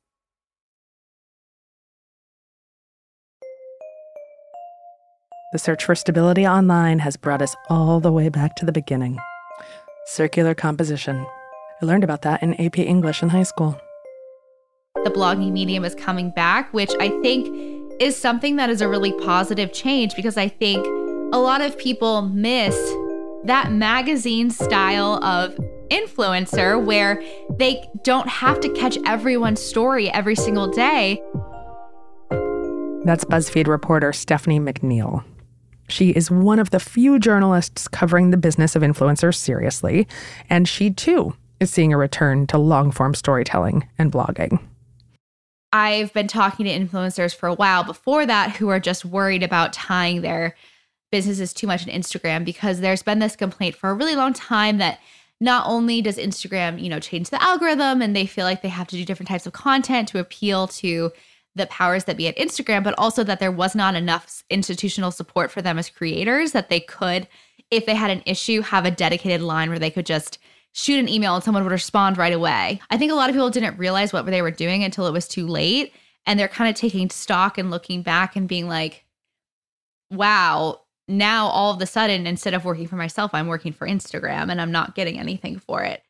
The 5.52 5.60
search 5.60 5.84
for 5.84 5.94
stability 5.94 6.48
online 6.48 7.00
has 7.00 7.18
brought 7.18 7.42
us 7.42 7.54
all 7.68 8.00
the 8.00 8.14
way 8.14 8.30
back 8.30 8.56
to 8.56 8.66
the 8.66 8.72
beginning. 8.72 9.20
Circular 10.06 10.56
composition. 10.56 11.28
I 11.82 11.86
learned 11.86 12.06
about 12.06 12.22
that 12.22 12.42
in 12.42 12.54
AP 12.62 12.80
English 12.80 13.22
in 13.22 13.28
high 13.28 13.44
school. 13.44 13.78
The 15.04 15.10
blogging 15.10 15.52
medium 15.52 15.84
is 15.84 15.96
coming 15.96 16.30
back, 16.30 16.74
which 16.74 16.92
I 17.02 17.10
think 17.22 17.73
is 18.00 18.16
something 18.16 18.56
that 18.58 18.70
is 18.70 18.82
a 18.82 18.88
really 18.88 19.12
positive 19.22 19.74
change 19.74 20.16
because 20.16 20.38
I 20.38 20.48
think 20.48 20.86
a 21.34 21.40
lot 21.40 21.62
of 21.62 21.78
people 21.78 22.24
miss 22.24 22.76
that 23.44 23.72
magazine 23.72 24.50
style 24.50 25.24
of 25.24 25.56
influencer 25.90 26.84
where 26.84 27.22
they 27.58 27.84
don't 28.04 28.28
have 28.28 28.60
to 28.62 28.70
catch 28.70 28.98
everyone's 29.06 29.62
story 29.62 30.10
every 30.12 30.36
single 30.36 30.68
day. 30.68 31.22
That's 33.06 33.26
BuzzFeed 33.26 33.68
reporter 33.68 34.14
Stephanie 34.14 34.60
McNeal. 34.60 35.24
She 35.90 36.12
is 36.12 36.32
one 36.32 36.60
of 36.60 36.70
the 36.70 36.80
few 36.80 37.20
journalists 37.20 37.88
covering 37.88 38.32
the 38.32 38.38
business 38.38 38.76
of 38.76 38.82
influencers 38.82 39.36
seriously, 39.36 40.08
and 40.50 40.68
she 40.68 40.90
too 40.90 41.36
is 41.60 41.70
seeing 41.70 41.92
a 41.94 41.98
return 41.98 42.48
to 42.48 42.58
long 42.58 42.92
form 42.92 43.14
storytelling 43.14 43.88
and 43.98 44.12
blogging. 44.12 44.60
I've 45.74 46.14
been 46.14 46.28
talking 46.28 46.68
to 46.68 46.72
influencers 46.72 47.36
for 47.36 47.48
a 47.48 47.56
while 47.56 47.84
before 47.84 48.28
that 48.28 48.56
who 48.56 48.70
are 48.70 48.80
just 48.80 49.04
worried 49.04 49.42
about 49.42 49.74
tying 49.74 50.22
their 50.22 50.56
businesses 51.12 51.52
too 51.52 51.66
much 51.66 51.88
in 51.88 52.02
Instagram 52.02 52.46
because 52.46 52.80
there's 52.80 53.02
been 53.02 53.18
this 53.18 53.36
complaint 53.36 53.76
for 53.76 53.90
a 53.90 53.94
really 53.96 54.16
long 54.16 54.34
time 54.34 54.78
that 54.78 55.00
not 55.42 55.66
only 55.68 56.00
does 56.00 56.18
Instagram, 56.18 56.82
you 56.82 56.90
know, 56.90 57.00
change 57.00 57.32
the 57.32 57.42
algorithm 57.42 58.04
and 58.04 58.16
they 58.16 58.28
feel 58.28 58.46
like 58.46 58.62
they 58.62 58.70
have 58.70 58.88
to 58.88 58.96
do 58.96 59.04
different 59.04 59.28
types 59.28 59.48
of 59.48 59.54
content 59.54 60.08
to 60.10 60.20
appeal 60.20 60.68
to 60.68 61.12
the 61.56 61.66
powers 61.66 62.04
that 62.04 62.18
be 62.18 62.28
at 62.28 62.38
Instagram, 62.38 62.84
but 62.84 62.98
also 62.98 63.24
that 63.24 63.40
there 63.40 63.52
was 63.52 63.76
not 63.76 63.96
enough 63.96 64.44
institutional 64.52 65.12
support 65.12 65.52
for 65.52 65.62
them 65.62 65.80
as 65.80 65.90
creators 65.90 66.52
that 66.52 66.70
they 66.70 66.80
could, 66.80 67.28
if 67.72 67.88
they 67.88 67.96
had 67.96 68.12
an 68.12 68.22
issue, 68.28 68.62
have 68.62 68.86
a 68.86 68.92
dedicated 68.92 69.42
line 69.42 69.70
where 69.70 69.80
they 69.80 69.92
could 69.92 70.06
just 70.06 70.38
shoot 70.74 71.00
an 71.00 71.08
email 71.08 71.36
and 71.36 71.44
someone 71.44 71.64
would 71.64 71.72
respond 71.72 72.18
right 72.18 72.34
away. 72.34 72.82
I 72.90 72.98
think 72.98 73.12
a 73.12 73.16
lot 73.16 73.30
of 73.30 73.36
people 73.36 73.50
didn't 73.50 73.78
realize 73.78 74.12
what 74.12 74.26
they 74.26 74.42
were 74.42 74.52
doing 74.52 74.84
until 74.84 75.08
it 75.08 75.14
was 75.14 75.28
too 75.28 75.48
late. 75.48 75.94
And 76.26 76.40
they're 76.40 76.48
kind 76.48 76.70
of 76.70 76.76
taking 76.76 77.10
stock 77.10 77.58
and 77.58 77.70
looking 77.70 78.02
back 78.02 78.36
and 78.36 78.48
being 78.48 78.68
like, 78.68 79.06
wow, 80.10 80.82
now 81.08 81.48
all 81.48 81.74
of 81.74 81.82
a 81.82 81.86
sudden, 81.86 82.26
instead 82.26 82.54
of 82.54 82.66
working 82.66 82.88
for 82.88 82.96
myself, 82.96 83.32
I'm 83.34 83.48
working 83.48 83.74
for 83.74 83.88
Instagram 83.88 84.50
and 84.50 84.62
I'm 84.62 84.72
not 84.72 84.96
getting 84.96 85.20
anything 85.20 85.60
for 85.60 85.84
it. 85.84 86.02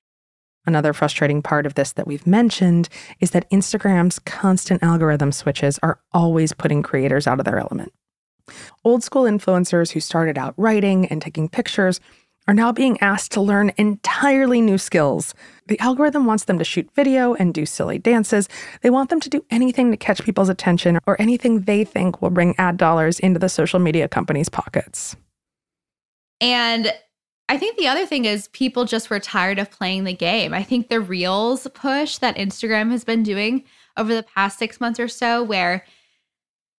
Another 0.66 0.94
frustrating 0.94 1.42
part 1.42 1.66
of 1.66 1.74
this 1.74 1.92
that 1.94 2.08
we've 2.08 2.26
mentioned 2.26 2.88
is 3.20 3.32
that 3.32 3.50
Instagram's 3.50 4.20
constant 4.20 4.82
algorithm 4.82 5.32
switches 5.32 5.78
are 5.84 6.00
always 6.14 6.54
putting 6.54 6.84
creators 6.84 7.28
out 7.28 7.40
of 7.40 7.46
their 7.46 7.60
element. 7.60 7.92
Old 8.86 9.04
school 9.04 9.24
influencers 9.24 9.92
who 9.92 10.00
started 10.00 10.38
out 10.38 10.54
writing 10.58 11.06
and 11.08 11.22
taking 11.22 11.50
pictures 11.50 12.00
are 12.48 12.54
now 12.54 12.72
being 12.72 13.00
asked 13.02 13.32
to 13.32 13.42
learn 13.42 13.72
entirely 13.78 14.62
new 14.62 14.78
skills. 14.78 15.34
The 15.68 15.80
algorithm 15.80 16.26
wants 16.26 16.46
them 16.46 16.58
to 16.60 16.66
shoot 16.66 16.90
video 16.94 17.34
and 17.36 17.54
do 17.54 17.66
silly 17.66 17.98
dances. 17.98 18.50
They 18.82 18.90
want 18.90 19.10
them 19.10 19.20
to 19.22 19.30
do 19.30 19.46
anything 19.50 19.92
to 19.92 19.98
catch 19.98 20.24
people's 20.24 20.50
attention 20.50 21.00
or 21.08 21.20
anything 21.22 21.62
they 21.62 21.86
think 21.86 22.22
will 22.22 22.30
bring 22.30 22.56
ad 22.58 22.78
dollars 22.78 23.20
into 23.20 23.40
the 23.40 23.50
social 23.50 23.80
media 23.80 24.08
companies' 24.08 24.50
pockets. 24.50 25.16
And 26.42 26.94
I 27.48 27.58
think 27.58 27.78
the 27.78 27.88
other 27.88 28.06
thing 28.06 28.26
is 28.26 28.48
people 28.50 28.86
just 28.86 29.10
were 29.10 29.20
tired 29.20 29.60
of 29.60 29.72
playing 29.72 30.04
the 30.04 30.14
game. 30.14 30.54
I 30.54 30.64
think 30.64 30.90
the 30.90 31.00
Reels 31.00 31.68
push 31.74 32.18
that 32.18 32.36
Instagram 32.36 32.92
has 32.92 33.04
been 33.04 33.24
doing 33.24 33.64
over 33.96 34.14
the 34.14 34.24
past 34.24 34.60
six 34.60 34.82
months 34.82 35.00
or 35.00 35.08
so, 35.08 35.44
where 35.44 35.86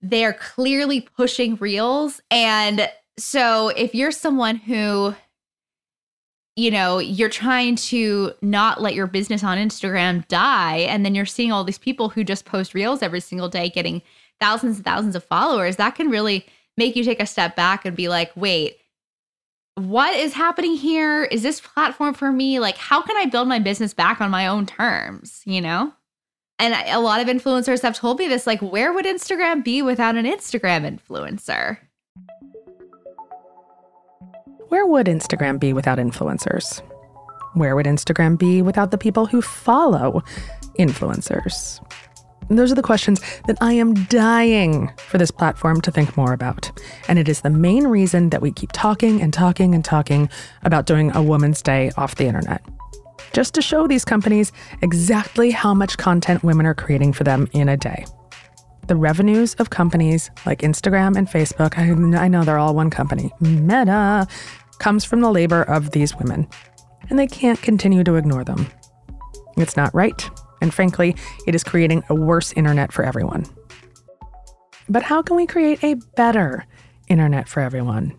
they're 0.03 0.35
clearly 0.35 1.01
pushing 1.01 1.57
Reels. 1.57 2.21
And 2.31 2.91
so 3.19 3.69
if 3.69 3.95
you're 3.95 4.11
someone 4.11 4.57
who 4.57 5.15
you 6.57 6.71
know, 6.71 6.99
you're 6.99 7.29
trying 7.29 7.75
to 7.77 8.33
not 8.41 8.81
let 8.81 8.95
your 8.95 9.07
business 9.07 9.43
on 9.43 9.59
Instagram 9.59 10.27
die. 10.29 10.79
And 10.79 11.05
then 11.05 11.15
you're 11.15 11.27
seeing 11.27 11.51
all 11.51 11.65
these 11.65 11.79
people 11.79 12.09
who 12.09 12.23
just 12.23 12.45
post 12.45 12.75
reels 12.75 13.03
every 13.03 13.21
single 13.21 13.49
day 13.49 13.69
getting 13.69 14.03
thousands 14.41 14.77
and 14.77 14.85
thousands 14.85 15.17
of 15.17 15.25
followers. 15.25 15.77
That 15.77 15.97
can 15.97 16.11
really 16.11 16.47
make 16.77 16.95
you 16.95 17.05
take 17.05 17.21
a 17.21 17.27
step 17.27 17.57
back 17.57 17.85
and 17.85 17.97
be 17.97 18.09
like, 18.09 18.31
wait, 18.37 18.79
what 19.75 20.15
is 20.15 20.35
happening 20.35 20.77
here? 20.77 21.25
Is 21.25 21.43
this 21.43 21.61
platform 21.61 22.15
for 22.15 22.31
me? 22.31 22.61
Like, 22.61 22.77
how 22.77 23.03
can 23.03 23.17
I 23.17 23.27
build 23.27 23.49
my 23.49 23.59
business 23.59 23.93
back 23.93 24.21
on 24.21 24.31
my 24.31 24.47
own 24.47 24.67
terms? 24.67 25.43
You 25.45 25.61
know? 25.61 25.93
And 26.61 26.73
a 26.89 27.01
lot 27.01 27.21
of 27.21 27.27
influencers 27.27 27.83
have 27.83 27.97
told 27.97 28.21
me 28.21 28.29
this 28.29 28.47
like, 28.47 28.61
where 28.63 28.93
would 28.93 29.07
Instagram 29.07 29.65
be 29.65 29.83
without 29.83 30.15
an 30.15 30.25
Instagram 30.25 30.89
influencer? 30.89 31.79
Where 34.75 34.87
would 34.87 35.07
Instagram 35.07 35.61
be 35.61 35.73
without 35.73 35.99
influencers? 35.99 36.83
Where 37.53 37.77
would 37.77 37.87
Instagram 37.87 38.37
be 38.37 38.61
without 38.61 38.91
the 38.91 38.99
people 38.99 39.25
who 39.25 39.41
follow 39.41 40.25
influencers? 40.81 41.79
And 42.49 42.59
those 42.59 42.73
are 42.73 42.75
the 42.75 42.83
questions 42.83 43.21
that 43.47 43.57
I 43.61 43.75
am 43.75 43.95
dying 44.07 44.91
for 44.97 45.17
this 45.17 45.31
platform 45.31 45.81
to 45.83 45.93
think 45.93 46.17
more 46.17 46.33
about. 46.33 46.73
And 47.07 47.21
it 47.21 47.29
is 47.29 47.43
the 47.43 47.51
main 47.51 47.87
reason 47.87 48.31
that 48.31 48.43
we 48.43 48.51
keep 48.51 48.73
talking 48.73 49.23
and 49.23 49.33
talking 49.33 49.77
and 49.77 49.85
talking 49.85 50.29
about 50.65 50.87
doing 50.87 51.15
a 51.15 51.23
Woman's 51.23 51.63
Day 51.63 51.93
off 51.97 52.17
the 52.17 52.27
internet. 52.27 52.61
Just 53.33 53.55
to 53.55 53.63
show 53.63 53.87
these 53.87 54.05
companies 54.05 54.51
exactly 54.83 55.53
how 55.53 55.73
much 55.73 55.99
content 55.99 56.43
women 56.43 56.67
are 56.67 56.75
creating 56.75 57.13
for 57.13 57.23
them 57.23 57.47
in 57.53 57.69
a 57.69 57.77
day. 57.77 58.07
The 58.89 58.97
revenues 58.97 59.55
of 59.55 59.71
companies 59.71 60.33
like 60.45 60.59
Instagram 60.63 61.17
and 61.17 61.29
Facebook, 61.29 61.79
I, 61.79 62.25
I 62.25 62.29
know 62.29 62.43
they're 62.43 62.59
all 62.59 62.75
one 62.75 62.91
company, 62.91 63.33
Meta, 63.41 64.27
comes 64.79 65.05
from 65.05 65.21
the 65.21 65.31
labor 65.31 65.63
of 65.63 65.91
these 65.91 66.17
women, 66.17 66.49
and 67.11 67.19
they 67.19 67.27
can't 67.27 67.61
continue 67.63 68.05
to 68.05 68.17
ignore 68.17 68.45
them. 68.45 68.67
It's 69.57 69.77
not 69.77 69.95
right, 69.95 70.29
and 70.61 70.73
frankly, 70.73 71.15
it 71.47 71.55
is 71.55 71.65
creating 71.65 72.03
a 72.09 72.15
worse 72.15 72.53
internet 72.53 72.93
for 72.93 73.05
everyone. 73.05 73.45
But 74.89 75.03
how 75.03 75.23
can 75.23 75.37
we 75.37 75.47
create 75.47 75.83
a 75.83 75.95
better 76.17 76.67
internet 77.09 77.49
for 77.49 77.61
everyone? 77.61 78.15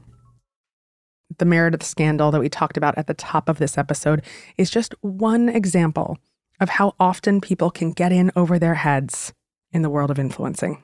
The 1.38 1.46
Meredith 1.46 1.84
scandal 1.84 2.32
that 2.32 2.40
we 2.40 2.50
talked 2.50 2.78
about 2.78 2.98
at 2.98 3.08
the 3.08 3.14
top 3.14 3.50
of 3.50 3.58
this 3.58 3.78
episode 3.78 4.24
is 4.58 4.70
just 4.70 4.96
one 5.02 5.50
example 5.50 6.18
of 6.60 6.70
how 6.70 6.94
often 7.00 7.42
people 7.42 7.70
can 7.70 7.92
get 7.92 8.12
in 8.12 8.32
over 8.36 8.58
their 8.58 8.76
heads 8.76 9.34
in 9.72 9.82
the 9.82 9.90
world 9.90 10.12
of 10.12 10.20
influencing. 10.20 10.82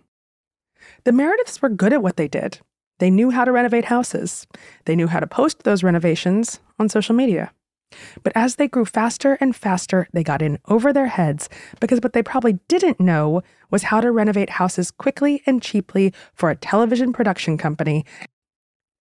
The 1.06 1.12
Merediths 1.12 1.62
were 1.62 1.70
good 1.70 1.94
at 1.94 2.04
what 2.04 2.18
they 2.18 2.28
did. 2.28 2.60
They 3.02 3.10
knew 3.10 3.32
how 3.32 3.46
to 3.46 3.52
renovate 3.52 3.86
houses. 3.86 4.46
They 4.86 4.96
knew 4.96 5.08
how 5.08 5.20
to 5.20 5.26
post 5.26 5.64
those 5.64 5.82
renovations 5.82 6.60
on 6.78 6.88
social 6.88 7.16
media. 7.16 7.52
But 8.22 8.32
as 8.36 8.58
they 8.58 8.68
grew 8.68 8.86
faster 8.86 9.40
and 9.42 9.56
faster, 9.56 10.08
they 10.14 10.24
got 10.24 10.44
in 10.44 10.60
over 10.68 10.94
their 10.94 11.08
heads 11.08 11.50
because 11.80 12.00
what 12.04 12.14
they 12.14 12.22
probably 12.22 12.60
didn't 12.68 13.00
know 13.00 13.42
was 13.72 13.90
how 13.90 14.02
to 14.02 14.12
renovate 14.12 14.52
houses 14.52 14.92
quickly 14.92 15.42
and 15.48 15.64
cheaply 15.64 16.14
for 16.36 16.52
a 16.52 16.56
television 16.56 17.12
production 17.12 17.58
company. 17.58 18.06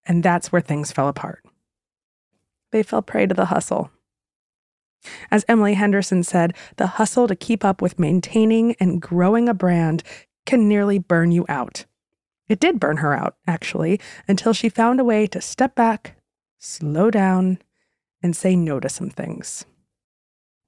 And 0.06 0.22
that's 0.22 0.50
where 0.50 0.62
things 0.62 0.92
fell 0.92 1.08
apart. 1.08 1.44
They 2.72 2.82
fell 2.82 3.02
prey 3.02 3.26
to 3.26 3.34
the 3.34 3.44
hustle. 3.44 3.90
As 5.30 5.44
Emily 5.46 5.74
Henderson 5.74 6.22
said, 6.22 6.56
the 6.78 6.86
hustle 6.86 7.28
to 7.28 7.36
keep 7.36 7.66
up 7.66 7.82
with 7.82 7.98
maintaining 7.98 8.76
and 8.80 9.02
growing 9.02 9.46
a 9.46 9.52
brand 9.52 10.02
can 10.46 10.66
nearly 10.68 10.98
burn 10.98 11.32
you 11.32 11.44
out. 11.50 11.84
It 12.50 12.58
did 12.58 12.80
burn 12.80 12.96
her 12.96 13.14
out, 13.14 13.36
actually, 13.46 14.00
until 14.26 14.52
she 14.52 14.68
found 14.68 14.98
a 14.98 15.04
way 15.04 15.28
to 15.28 15.40
step 15.40 15.76
back, 15.76 16.16
slow 16.58 17.08
down, 17.08 17.60
and 18.24 18.34
say 18.34 18.56
no 18.56 18.80
to 18.80 18.88
some 18.88 19.08
things. 19.08 19.64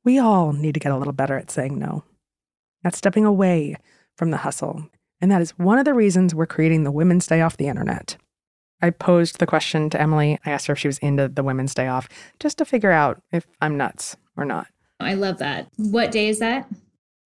We 0.05 0.17
all 0.17 0.53
need 0.53 0.75
to 0.75 0.81
get 0.81 0.93
a 0.93 0.97
little 0.97 1.13
better 1.13 1.37
at 1.37 1.51
saying 1.51 1.77
no, 1.77 2.05
at 2.85 2.95
stepping 2.95 3.25
away 3.25 3.75
from 4.17 4.31
the 4.31 4.39
hustle. 4.39 4.91
And 5.21 5.29
that 5.33 5.43
is 5.43 5.59
one 5.59 5.77
of 5.77 5.85
the 5.85 5.93
reasons 5.93 6.37
we're 6.37 6.47
creating 6.47 6.85
the 6.85 6.93
Women's 6.93 7.27
Day 7.27 7.41
Off 7.41 7.57
the 7.57 7.67
Internet. 7.67 8.17
I 8.81 8.91
posed 8.91 9.41
the 9.41 9.47
question 9.47 9.91
to 9.91 10.01
Emily. 10.01 10.39
I 10.47 10.53
asked 10.53 10.69
her 10.69 10.75
if 10.75 10.79
she 10.79 10.89
was 10.89 10.99
into 10.99 11.27
the 11.27 11.43
Women's 11.43 11.75
Day 11.75 11.89
Off 11.89 12.09
just 12.39 12.59
to 12.59 12.65
figure 12.65 12.93
out 12.93 13.21
if 13.33 13.45
I'm 13.61 13.77
nuts 13.77 14.17
or 14.37 14.45
not. 14.45 14.69
I 15.01 15.15
love 15.15 15.39
that. 15.39 15.67
What 15.79 16.13
day 16.13 16.29
is 16.29 16.39
that? 16.39 16.69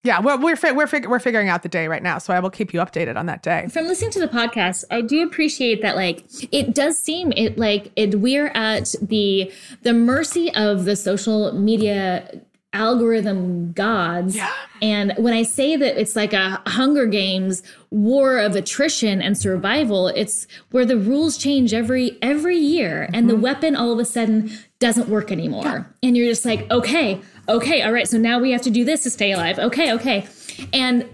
Yeah, 0.07 0.21
we're 0.21 0.37
we're 0.39 0.57
we're, 0.75 0.87
fig- 0.87 1.07
we're 1.07 1.19
figuring 1.19 1.49
out 1.49 1.65
the 1.65 1.69
day 1.69 1.89
right 1.89 2.03
now, 2.03 2.19
so 2.19 2.33
I 2.33 2.39
will 2.39 2.51
keep 2.51 2.73
you 2.73 2.79
updated 2.79 3.17
on 3.17 3.27
that 3.27 3.43
day. 3.43 3.67
From 3.69 3.87
listening 3.87 4.13
to 4.13 4.21
the 4.21 4.29
podcast, 4.29 4.85
I 4.89 5.01
do 5.01 5.27
appreciate 5.27 5.83
that. 5.83 5.97
Like, 5.97 6.25
it 6.53 6.77
does 6.77 6.97
seem 6.97 7.33
it 7.33 7.59
like 7.59 7.91
it 7.97 8.21
we're 8.21 8.53
at 8.55 8.95
the 9.03 9.53
the 9.83 9.93
mercy 9.93 10.55
of 10.55 10.85
the 10.85 10.95
social 10.95 11.53
media 11.53 12.41
algorithm 12.77 13.73
gods. 13.73 14.37
Yeah. 14.37 14.53
And 14.83 15.15
when 15.17 15.33
I 15.33 15.43
say 15.43 15.77
that 15.77 15.99
it's 15.99 16.15
like 16.15 16.33
a 16.33 16.61
Hunger 16.67 17.07
Games 17.07 17.63
war 17.91 18.39
of 18.39 18.55
attrition 18.55 19.23
and 19.23 19.37
survival, 19.39 20.09
it's 20.09 20.47
where 20.71 20.85
the 20.85 20.99
rules 20.99 21.37
change 21.37 21.73
every 21.73 22.19
every 22.21 22.59
year, 22.59 23.05
mm-hmm. 23.07 23.15
and 23.15 23.29
the 23.29 23.35
mm-hmm. 23.35 23.43
weapon 23.43 23.77
all 23.77 23.93
of 23.93 23.99
a 23.99 24.05
sudden 24.05 24.51
doesn't 24.79 25.09
work 25.09 25.33
anymore, 25.33 25.65
yeah. 25.65 25.85
and 26.03 26.17
you're 26.17 26.29
just 26.29 26.45
like, 26.45 26.71
okay 26.71 27.21
okay, 27.49 27.83
all 27.83 27.93
right, 27.93 28.09
so 28.09 28.19
now 28.19 28.39
we 28.39 28.51
have 28.53 28.63
to 28.63 28.71
do 28.71 28.85
this 28.85 29.03
to 29.05 29.11
stay 29.11 29.33
alive. 29.33 29.59
Okay, 29.59 29.93
okay. 29.95 30.27
And 30.73 31.09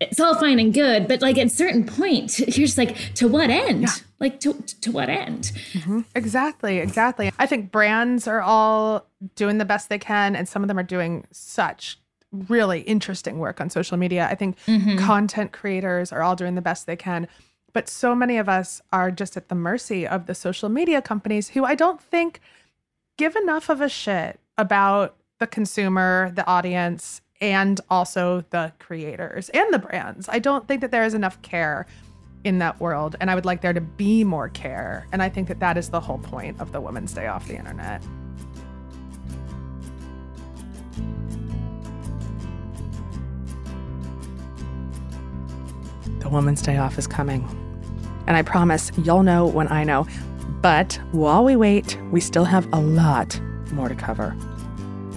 it's 0.00 0.20
all 0.20 0.34
fine 0.34 0.58
and 0.58 0.72
good, 0.72 1.08
but 1.08 1.22
like 1.22 1.38
at 1.38 1.46
a 1.46 1.50
certain 1.50 1.84
point, 1.84 2.38
you're 2.56 2.66
just 2.66 2.78
like, 2.78 2.96
to 3.14 3.28
what 3.28 3.50
end? 3.50 3.82
Yeah. 3.82 3.94
Like 4.24 4.40
to 4.40 4.54
to 4.54 4.90
what 4.90 5.10
end? 5.10 5.52
Mm-hmm. 5.74 6.00
Exactly, 6.14 6.78
exactly. 6.78 7.30
I 7.38 7.44
think 7.44 7.70
brands 7.70 8.26
are 8.26 8.40
all 8.40 9.06
doing 9.36 9.58
the 9.58 9.66
best 9.66 9.90
they 9.90 9.98
can, 9.98 10.34
and 10.34 10.48
some 10.48 10.62
of 10.62 10.68
them 10.68 10.78
are 10.78 10.82
doing 10.82 11.26
such 11.30 11.98
really 12.48 12.80
interesting 12.80 13.38
work 13.38 13.60
on 13.60 13.68
social 13.68 13.98
media. 13.98 14.26
I 14.30 14.34
think 14.34 14.56
mm-hmm. 14.64 14.96
content 14.96 15.52
creators 15.52 16.10
are 16.10 16.22
all 16.22 16.36
doing 16.36 16.54
the 16.54 16.62
best 16.62 16.86
they 16.86 16.96
can. 16.96 17.28
But 17.74 17.86
so 17.86 18.14
many 18.14 18.38
of 18.38 18.48
us 18.48 18.80
are 18.94 19.10
just 19.10 19.36
at 19.36 19.48
the 19.50 19.54
mercy 19.54 20.06
of 20.06 20.24
the 20.24 20.34
social 20.34 20.70
media 20.70 21.02
companies 21.02 21.50
who 21.50 21.66
I 21.66 21.74
don't 21.74 22.00
think 22.00 22.40
give 23.18 23.36
enough 23.36 23.68
of 23.68 23.82
a 23.82 23.90
shit 23.90 24.40
about 24.56 25.16
the 25.38 25.46
consumer, 25.46 26.32
the 26.34 26.46
audience, 26.46 27.20
and 27.42 27.78
also 27.90 28.42
the 28.48 28.72
creators 28.78 29.50
and 29.50 29.70
the 29.70 29.78
brands. 29.78 30.30
I 30.30 30.38
don't 30.38 30.66
think 30.66 30.80
that 30.80 30.92
there 30.92 31.04
is 31.04 31.12
enough 31.12 31.42
care 31.42 31.86
in 32.44 32.58
that 32.58 32.80
world, 32.80 33.16
and 33.20 33.30
I 33.30 33.34
would 33.34 33.44
like 33.44 33.62
there 33.62 33.72
to 33.72 33.80
be 33.80 34.22
more 34.22 34.48
care. 34.50 35.06
And 35.12 35.22
I 35.22 35.28
think 35.28 35.48
that 35.48 35.60
that 35.60 35.76
is 35.76 35.90
the 35.90 36.00
whole 36.00 36.18
point 36.18 36.60
of 36.60 36.72
the 36.72 36.80
Women's 36.80 37.12
Day 37.12 37.26
off 37.26 37.48
the 37.48 37.56
internet. 37.56 38.02
the 46.24 46.30
Woman's 46.30 46.62
Day 46.62 46.78
Off 46.78 46.98
is 46.98 47.06
coming. 47.06 47.46
And 48.26 48.36
I 48.36 48.42
promise 48.42 48.90
you'll 48.96 49.22
know 49.22 49.46
when 49.46 49.70
I 49.70 49.84
know. 49.84 50.06
But 50.62 50.98
while 51.12 51.44
we 51.44 51.54
wait, 51.54 51.98
we 52.10 52.20
still 52.20 52.46
have 52.46 52.66
a 52.72 52.80
lot 52.80 53.38
more 53.72 53.90
to 53.90 53.94
cover. 53.94 54.34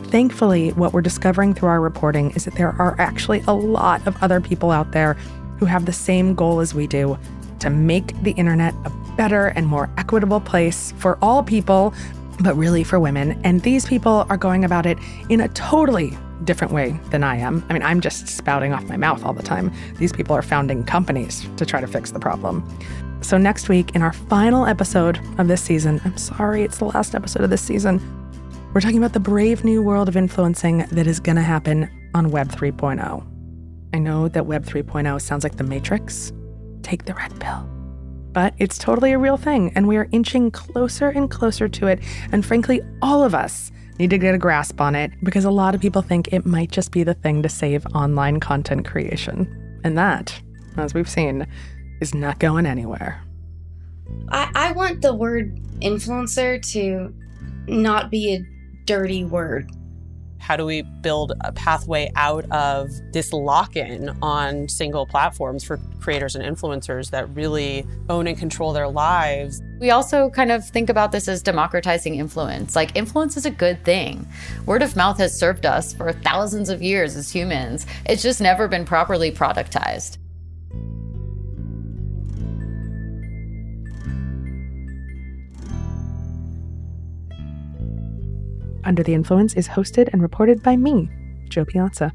Thankfully, 0.08 0.72
what 0.72 0.92
we're 0.92 1.02
discovering 1.02 1.54
through 1.54 1.70
our 1.70 1.80
reporting 1.80 2.32
is 2.32 2.44
that 2.44 2.56
there 2.56 2.76
are 2.78 2.96
actually 3.00 3.42
a 3.48 3.54
lot 3.54 4.06
of 4.06 4.22
other 4.22 4.42
people 4.42 4.72
out 4.72 4.92
there 4.92 5.18
who 5.60 5.66
have 5.66 5.86
the 5.86 5.94
same 5.94 6.36
goal 6.36 6.60
as 6.60 6.74
we 6.74 6.88
do 6.88 7.18
to 7.60 7.70
make 7.70 8.20
the 8.24 8.32
internet 8.32 8.74
a 8.86 8.90
better 9.16 9.48
and 9.48 9.68
more 9.68 9.90
equitable 9.98 10.40
place 10.40 10.94
for 10.98 11.18
all 11.22 11.44
people, 11.44 11.94
but 12.42 12.56
really 12.56 12.84
for 12.84 13.00
women. 13.00 13.40
And 13.44 13.62
these 13.62 13.86
people 13.86 14.26
are 14.30 14.38
going 14.38 14.64
about 14.64 14.86
it 14.86 14.98
in 15.30 15.42
a 15.42 15.48
totally 15.50 16.18
different 16.44 16.72
way 16.72 17.00
than 17.10 17.24
I 17.24 17.38
am. 17.38 17.66
I 17.70 17.74
mean, 17.74 17.82
I'm 17.82 18.00
just 18.00 18.28
spouting 18.28 18.74
off 18.74 18.86
my 18.86 18.98
mouth 18.98 19.26
all 19.26 19.34
the 19.34 19.44
time. 19.44 19.74
These 19.96 20.14
people 20.14 20.36
are 20.36 20.44
founding 20.44 20.84
companies 20.84 21.48
to 21.58 21.66
try 21.66 21.82
to 21.82 21.88
fix 21.88 22.12
the 22.12 22.20
problem. 22.20 22.68
So, 23.22 23.38
next 23.38 23.68
week, 23.68 23.96
in 23.96 24.04
our 24.04 24.14
final 24.14 24.68
episode 24.68 25.20
of 25.40 25.48
this 25.48 25.62
season, 25.62 26.00
I'm 26.06 26.18
sorry, 26.18 26.62
it's 26.64 26.78
the 26.78 26.86
last 26.86 27.16
episode 27.16 27.44
of 27.44 27.50
this 27.50 27.64
season, 27.64 28.00
we're 28.74 28.82
talking 28.82 29.00
about 29.00 29.14
the 29.14 29.20
brave 29.20 29.64
new 29.64 29.82
world 29.82 30.08
of 30.08 30.16
influencing 30.16 30.86
that 30.92 31.08
is 31.08 31.20
going 31.20 31.38
to 31.38 31.42
happen 31.42 31.90
on 32.14 32.30
Web 32.30 32.50
3.0. 32.50 33.37
I 33.98 34.00
know 34.00 34.28
that 34.28 34.46
Web 34.46 34.64
3.0 34.64 35.20
sounds 35.20 35.44
like 35.44 35.56
the 35.56 35.64
Matrix. 35.64 36.32
Take 36.84 37.06
the 37.06 37.16
red 37.16 37.32
pill. 37.40 37.68
But 38.32 38.54
it's 38.60 38.78
totally 38.78 39.12
a 39.12 39.18
real 39.18 39.38
thing, 39.38 39.72
and 39.74 39.88
we 39.88 39.98
are 39.98 40.08
inching 40.12 40.52
closer 40.52 41.10
and 41.10 41.32
closer 41.32 41.68
to 41.68 41.88
it. 41.88 42.00
And 42.32 42.46
frankly, 42.46 42.82
all 43.02 43.24
of 43.24 43.34
us 43.34 43.72
need 43.98 44.12
to 44.12 44.20
get 44.20 44.36
a 44.36 44.38
grasp 44.38 44.80
on 44.80 44.94
it 44.94 45.14
because 45.24 45.46
a 45.46 45.50
lot 45.50 45.74
of 45.74 45.82
people 45.82 46.04
think 46.04 46.32
it 46.32 46.46
might 46.46 46.70
just 46.70 46.92
be 46.92 47.02
the 47.02 47.16
thing 47.16 47.42
to 47.42 47.50
save 47.50 47.88
online 47.96 48.40
content 48.40 48.86
creation. 48.86 49.82
And 49.84 49.98
that, 49.98 50.40
as 50.78 50.94
we've 50.94 51.10
seen, 51.10 51.48
is 52.00 52.14
not 52.14 52.38
going 52.38 52.68
anywhere. 52.68 53.20
I, 54.30 54.52
I 54.54 54.72
want 54.74 55.02
the 55.02 55.16
word 55.16 55.60
influencer 55.82 56.62
to 56.74 57.12
not 57.68 58.12
be 58.12 58.36
a 58.36 58.46
dirty 58.86 59.26
word. 59.26 59.72
How 60.40 60.56
do 60.56 60.66
we 60.66 60.82
build 60.82 61.34
a 61.42 61.52
pathway 61.52 62.12
out 62.16 62.50
of 62.52 62.90
this 63.12 63.34
lock 63.34 63.76
in 63.76 64.10
on 64.22 64.70
single 64.70 65.06
platforms 65.06 65.64
for 65.64 65.80
creators 66.00 66.36
and 66.36 66.44
influencers 66.44 67.10
that 67.12 67.30
really 67.36 67.86
own 68.10 68.28
and 68.28 68.38
control 68.38 68.74
their 68.74 68.88
lives? 68.88 69.62
We 69.80 69.92
also 69.92 70.30
kind 70.30 70.52
of 70.52 70.68
think 70.68 70.90
about 70.90 71.12
this 71.12 71.28
as 71.28 71.42
democratizing 71.42 72.16
influence. 72.16 72.76
Like, 72.76 72.96
influence 72.96 73.38
is 73.38 73.46
a 73.46 73.52
good 73.52 73.84
thing. 73.84 74.28
Word 74.66 74.82
of 74.82 74.96
mouth 74.96 75.18
has 75.18 75.38
served 75.38 75.66
us 75.66 75.94
for 75.94 76.12
thousands 76.14 76.70
of 76.70 76.82
years 76.82 77.16
as 77.16 77.32
humans, 77.32 77.86
it's 78.06 78.24
just 78.24 78.42
never 78.42 78.68
been 78.68 78.86
properly 78.86 79.32
productized. 79.32 80.18
Under 88.88 89.04
the 89.04 89.14
Influence 89.14 89.54
is 89.56 89.68
hosted 89.68 90.08
and 90.14 90.22
reported 90.22 90.64
by 90.64 90.78
me, 90.78 91.10
Jo 91.50 91.66
Piazza. 91.66 92.14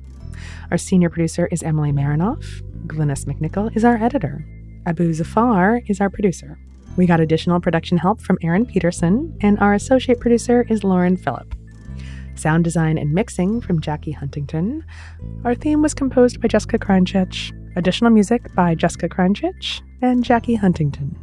Our 0.70 0.78
senior 0.78 1.10
producer 1.10 1.46
is 1.52 1.62
Emily 1.62 1.92
Marinoff. 1.92 2.62
Glynnis 2.86 3.26
MacNicol 3.26 3.76
is 3.76 3.84
our 3.84 3.96
editor. 4.02 4.42
Abu 4.86 5.12
Zafar 5.12 5.82
is 5.86 6.00
our 6.00 6.08
producer. 6.08 6.58
We 6.96 7.04
got 7.04 7.20
additional 7.20 7.60
production 7.60 7.98
help 7.98 8.22
from 8.22 8.38
Aaron 8.42 8.64
Peterson, 8.64 9.36
and 9.42 9.58
our 9.58 9.74
associate 9.74 10.18
producer 10.18 10.64
is 10.70 10.82
Lauren 10.82 11.18
Phillip. 11.18 11.54
Sound 12.36 12.64
design 12.64 12.96
and 12.96 13.12
mixing 13.12 13.60
from 13.60 13.82
Jackie 13.82 14.12
Huntington. 14.12 14.82
Our 15.44 15.54
theme 15.54 15.82
was 15.82 15.92
composed 15.92 16.40
by 16.40 16.48
Jessica 16.48 16.78
Kranchich. 16.78 17.52
Additional 17.76 18.10
music 18.10 18.52
by 18.54 18.74
Jessica 18.74 19.10
Kranchich 19.10 19.82
and 20.00 20.24
Jackie 20.24 20.54
Huntington. 20.54 21.18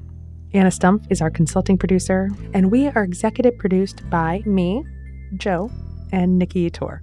Anna 0.53 0.69
Stumpf 0.69 1.07
is 1.09 1.21
our 1.21 1.31
consulting 1.31 1.77
producer, 1.77 2.29
and 2.53 2.69
we 2.71 2.87
are 2.87 3.03
executive 3.03 3.57
produced 3.57 4.07
by 4.11 4.43
me, 4.45 4.85
Jo, 5.37 5.69
and 6.11 6.37
Nikki 6.39 6.69
Ettore. 6.69 7.01